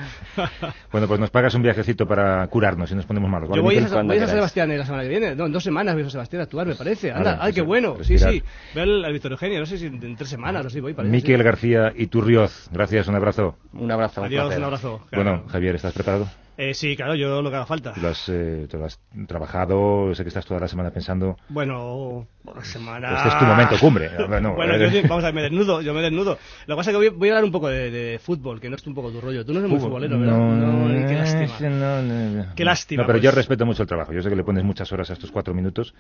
[0.91, 3.49] Bueno, pues nos pagas un viajecito para curarnos y nos ponemos malos.
[3.49, 5.35] ¿vale, Yo voy a, voy a San Sebastián la semana que viene.
[5.35, 7.11] No, en dos semanas voy a San Sebastián a actuar, me parece.
[7.13, 7.97] Anda, ay, qué pues, bueno.
[8.03, 8.33] Sí, respirar.
[8.35, 8.43] sí.
[8.75, 10.95] Ve al, al Víctor Eugenio, no sé si en, en tres semanas o así voy.
[10.95, 11.43] Parece, Miquel sí.
[11.45, 13.57] García Iturrioz, gracias, un abrazo.
[13.73, 15.01] Un abrazo, Adiós, un abrazo.
[15.13, 16.29] Bueno, Javier, ¿estás preparado?
[16.57, 17.95] Eh, sí, claro, yo lo que haga falta.
[17.97, 21.37] Lo has, eh, te lo has trabajado, sé que estás toda la semana pensando.
[21.49, 23.17] Bueno, la semana...
[23.17, 24.11] Este es tu momento cumbre.
[24.29, 26.39] Bueno, bueno, eh, yo sí, vamos a ver, me desnudo, yo me desnudo.
[26.67, 28.69] Lo que pasa es que voy, voy a hablar un poco de, de fútbol, que
[28.69, 29.45] no es un poco tu rollo.
[29.47, 30.03] Tú no eres muy Fútbol.
[30.03, 30.37] futbolero, ¿verdad?
[30.39, 31.71] No, qué eh, lástima.
[31.71, 32.55] no, no, no.
[32.55, 33.25] Qué lástima, No, pero pues.
[33.25, 34.13] yo respeto mucho el trabajo.
[34.13, 35.95] Yo sé que le pones muchas horas a estos cuatro minutos,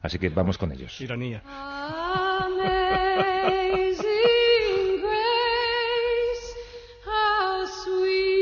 [0.00, 0.98] así que vamos con ellos.
[1.00, 1.42] Ironía.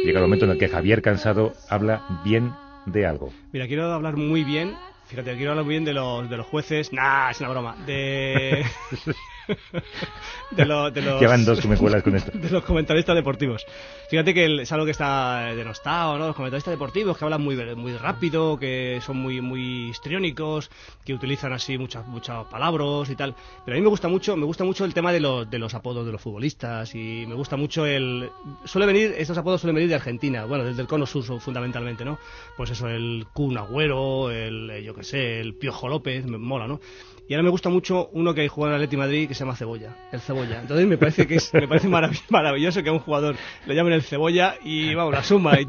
[0.06, 2.54] Llega el momento en el que Javier Cansado habla bien
[2.86, 3.32] de algo.
[3.52, 4.76] Mira, quiero hablar muy bien.
[5.08, 6.92] Fíjate, quiero hablar muy bien de los, de los jueces.
[6.92, 7.76] Nah, es una broma.
[7.86, 8.64] De.
[10.50, 11.20] de, lo- de los.
[11.20, 12.30] Ya van dos que me cuelas con esto.
[12.34, 13.64] de los comentaristas deportivos.
[14.08, 16.26] Fíjate que el- es algo que está denostado, ¿no?
[16.28, 20.70] Los comentaristas deportivos que hablan muy, muy rápido, que son muy, muy histriónicos,
[21.04, 23.34] que utilizan así muchas, muchas palabras y tal.
[23.64, 25.74] Pero a mí me gusta mucho, me gusta mucho el tema de los, de los
[25.74, 28.30] apodos de los futbolistas y me gusta mucho el...
[28.64, 32.18] Suele venir, estos apodos suelen venir de Argentina, bueno, desde el cono sur fundamentalmente, ¿no?
[32.56, 36.66] Pues eso, el Kun Agüero, el, eh, yo qué sé, el Piojo López, me mola,
[36.68, 36.80] ¿no?
[37.28, 39.94] Y ahora me gusta mucho uno que juega en Atleti Madrid que se llama Cebolla,
[40.12, 40.60] el Cebolla.
[40.60, 43.92] Entonces me parece que es, me parece marav- maravilloso que a un jugador le llamen
[43.92, 45.66] el Cebolla y vamos, la suma y,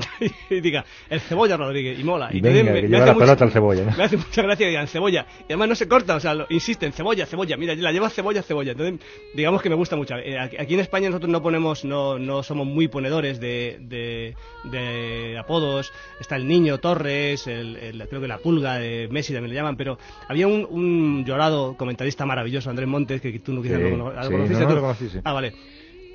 [0.55, 2.30] y diga el Cebolla Rodríguez y mola.
[2.32, 3.91] Y Venga, entonces que lleva la pelota al Cebolla, ¿no?
[3.97, 5.26] Me hace mucha gracia que digan Cebolla.
[5.41, 7.57] Y además no se corta, o sea, lo- insisten, Cebolla, Cebolla.
[7.57, 8.72] Mira, la lleva Cebolla, Cebolla.
[8.72, 8.99] Entonces,
[9.36, 10.15] digamos que me gusta mucho.
[10.15, 14.36] Eh, Aquí aquí en España nosotros no ponemos, no, no somos muy ponedores de, de,
[14.72, 15.91] de apodos.
[16.20, 19.76] Está el Niño Torres, el, el- creo que la Pulga de Messi también le llaman,
[19.78, 19.97] pero
[20.28, 24.14] había un, un llorado comentarista maravilloso, Andrés Montes, que tú no quizás Sí, lo, cono-
[24.14, 24.76] ¿lo sí, conociste no, tú?
[24.76, 25.20] lo conocí, sí.
[25.24, 25.53] Ah, vale.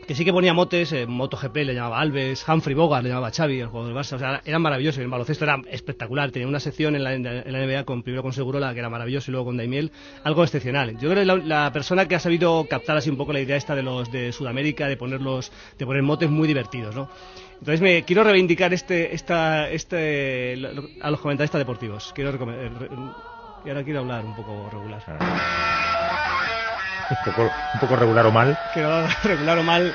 [0.06, 3.60] Que sí que ponía motes, en MotoGP le llamaba Alves, Humphrey Bogart le llamaba Xavi,
[3.60, 6.96] el jugador del Barça, o sea, eran maravillosos, el baloncesto era espectacular, tenía una sección
[6.96, 9.56] en la, en la NBA con, primero con Segurola, que era maravilloso, y luego con
[9.56, 9.92] Daimiel,
[10.24, 10.98] algo excepcional.
[10.98, 13.56] Yo creo que la, la persona que ha sabido captar así un poco la idea
[13.56, 17.08] esta de los de Sudamérica, de ponerlos, de poner motes muy divertidos, ¿no?
[17.60, 22.12] Entonces me quiero reivindicar este, esta, este, lo- a los comentaristas deportivos.
[22.12, 22.70] Quiero eh,
[23.64, 25.00] y ahora quiero hablar un poco regular.
[27.10, 27.42] Un poco,
[27.74, 28.56] un poco regular o mal.
[28.72, 29.94] Quiero hablar regular o mal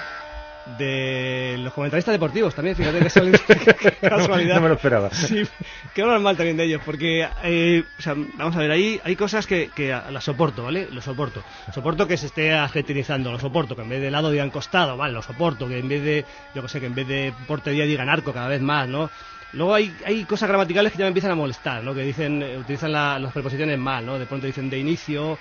[0.78, 4.56] de los comentaristas deportivos también, fíjate que casualidad.
[4.56, 5.10] No me lo esperaba.
[5.12, 5.44] Sí,
[5.94, 9.16] quiero hablar mal también de ellos, porque, eh, o sea, vamos a ver, hay, hay
[9.16, 10.90] cosas que, que las soporto, ¿vale?
[10.92, 11.42] Lo soporto.
[11.74, 15.14] Soporto que se esté argentinizando, lo soporto, que en vez de lado digan costado, ¿vale?
[15.14, 18.10] Lo soporto, que en vez de, yo que sé, que en vez de portería digan
[18.10, 19.10] arco cada vez más, ¿no?
[19.54, 21.96] Luego hay, hay cosas gramaticales que ya me empiezan a molestar, ¿no?
[21.96, 24.20] Que dicen, eh, utilizan la- las preposiciones mal, ¿no?
[24.20, 25.40] De pronto dicen de inicio,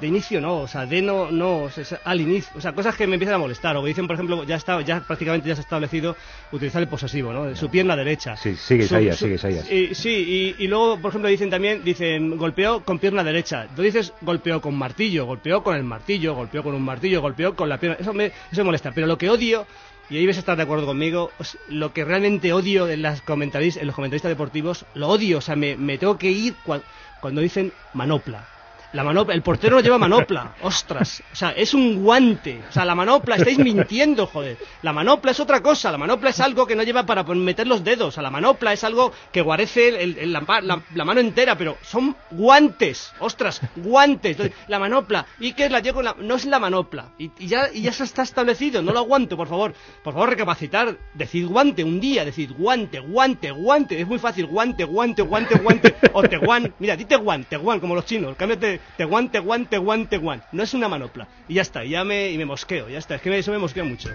[0.00, 2.94] de inicio no, o sea, de no, no, o sea, al inicio, o sea, cosas
[2.96, 5.54] que me empiezan a molestar, o que dicen, por ejemplo, ya está, ya prácticamente ya
[5.54, 6.16] se ha establecido
[6.52, 7.44] utilizar el posesivo, ¿no?
[7.46, 8.36] De su pierna derecha.
[8.36, 8.82] Sí, sigue
[9.18, 9.70] su- sigue Isaías.
[9.70, 13.66] y- sí, y, y luego, por ejemplo, dicen también, dicen, golpeó con pierna derecha.
[13.74, 17.68] Tú dices, golpeó con martillo, golpeó con el martillo, golpeó con un martillo, golpeó con
[17.68, 17.98] la pierna.
[18.00, 18.92] Eso me, eso me molesta.
[18.92, 19.66] Pero lo que odio,
[20.10, 21.32] y ahí ves a estar de acuerdo conmigo,
[21.68, 25.56] lo que realmente odio en, las comentaris- en los comentaristas deportivos, lo odio, o sea,
[25.56, 26.82] me, me tengo que ir cua-
[27.20, 28.46] cuando dicen manopla.
[28.92, 32.86] La manopla, el portero no lleva manopla, ostras, o sea, es un guante, o sea,
[32.86, 34.56] la manopla, estáis mintiendo, joder.
[34.80, 37.84] La manopla es otra cosa, la manopla es algo que no lleva para meter los
[37.84, 41.04] dedos, o sea, la manopla es algo que guarece el- el- la, pa- la- la
[41.04, 44.32] mano entera, pero son guantes, ostras, guantes.
[44.32, 46.02] Entonces, la manopla, ¿y qué es la llevo?
[46.02, 49.36] No es la manopla, y, y ya, y ya se está establecido, no lo aguanto,
[49.36, 54.18] por favor, por favor, recapacitar, decid guante un día, decid guante, guante, guante, es muy
[54.18, 58.77] fácil, guante, guante, guante, guante, o teguan, mira, di teguan, teguan, como los chinos, cámbiate,
[58.96, 62.44] teguan, teguan, teguan, teguan, no es una manopla, y ya está, ya me, y me
[62.44, 64.08] mosqueo, ya está, es que me- eso me mosquea mucho.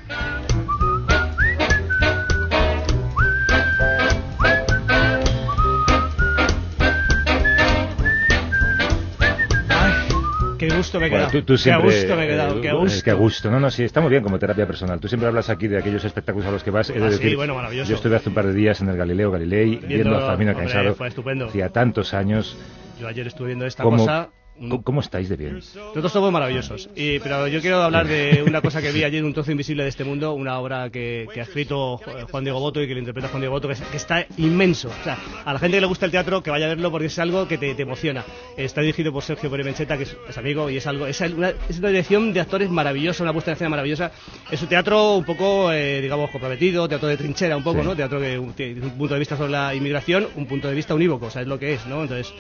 [10.58, 11.40] Qué gusto me he Bueno, quedado.
[11.42, 12.58] tú, tú siempre, Qué gusto me he quedado.
[12.58, 13.04] eh, Qué es gusto.
[13.04, 13.52] que a gusto.
[13.52, 14.98] No, no, sí, está muy bien como terapia personal.
[15.00, 16.90] Tú siempre hablas aquí de aquellos espectáculos a los que vas.
[16.90, 17.90] He de Ah, sí, decir, bueno, maravilloso.
[17.90, 20.66] Yo estuve hace un par de días en el Galileo Galilei viendo, a Fermino hombre,
[20.68, 20.96] Cansado.
[20.96, 21.48] fue estupendo.
[21.48, 22.56] Hacía tantos años.
[23.00, 24.30] Yo ayer estuve viendo esta ¿Cómo, cosa.
[24.60, 25.56] ¿Cómo, cómo estáis de bien?
[25.56, 26.90] Nosotros somos maravillosos.
[26.96, 29.90] Y, pero yo quiero hablar de una cosa que vi ayer, Un trozo invisible de
[29.90, 33.00] este mundo, una obra que, que ha escrito Ju- Juan Diego Boto y que lo
[33.00, 34.90] interpreta Juan Diego Boto, que, es- que está inmenso.
[34.90, 37.08] O sea, a la gente que le gusta el teatro, que vaya a verlo porque
[37.08, 38.24] es algo que te, te emociona.
[38.58, 41.50] Está dirigido por Sergio Pérez Mencheta, que es, es amigo, y es algo es una,
[41.70, 44.12] es una dirección de actores maravillosa, una puesta en escena maravillosa.
[44.52, 47.88] Es un teatro un poco, eh, digamos, comprometido, teatro de trinchera un poco, Sí.
[47.88, 47.96] ¿no?
[47.96, 51.28] Teatro que tiene un punto de vista sobre la inmigración, un punto de vista unívoco,
[51.28, 52.02] o sea, es lo que es, ¿no?
[52.04, 52.34] Entonces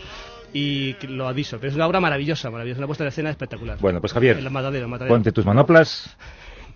[0.54, 3.78] y lo aviso, pero es una obra maravillosa, maravillosa, una puesta en escena espectacular.
[3.80, 4.40] Bueno, pues Javier,
[5.08, 6.16] ponte tus manoplas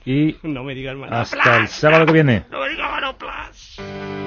[0.05, 1.33] y No me digas manoplas.
[1.33, 2.45] hasta el sábado que viene.
[2.49, 4.26] No me digas manoplas.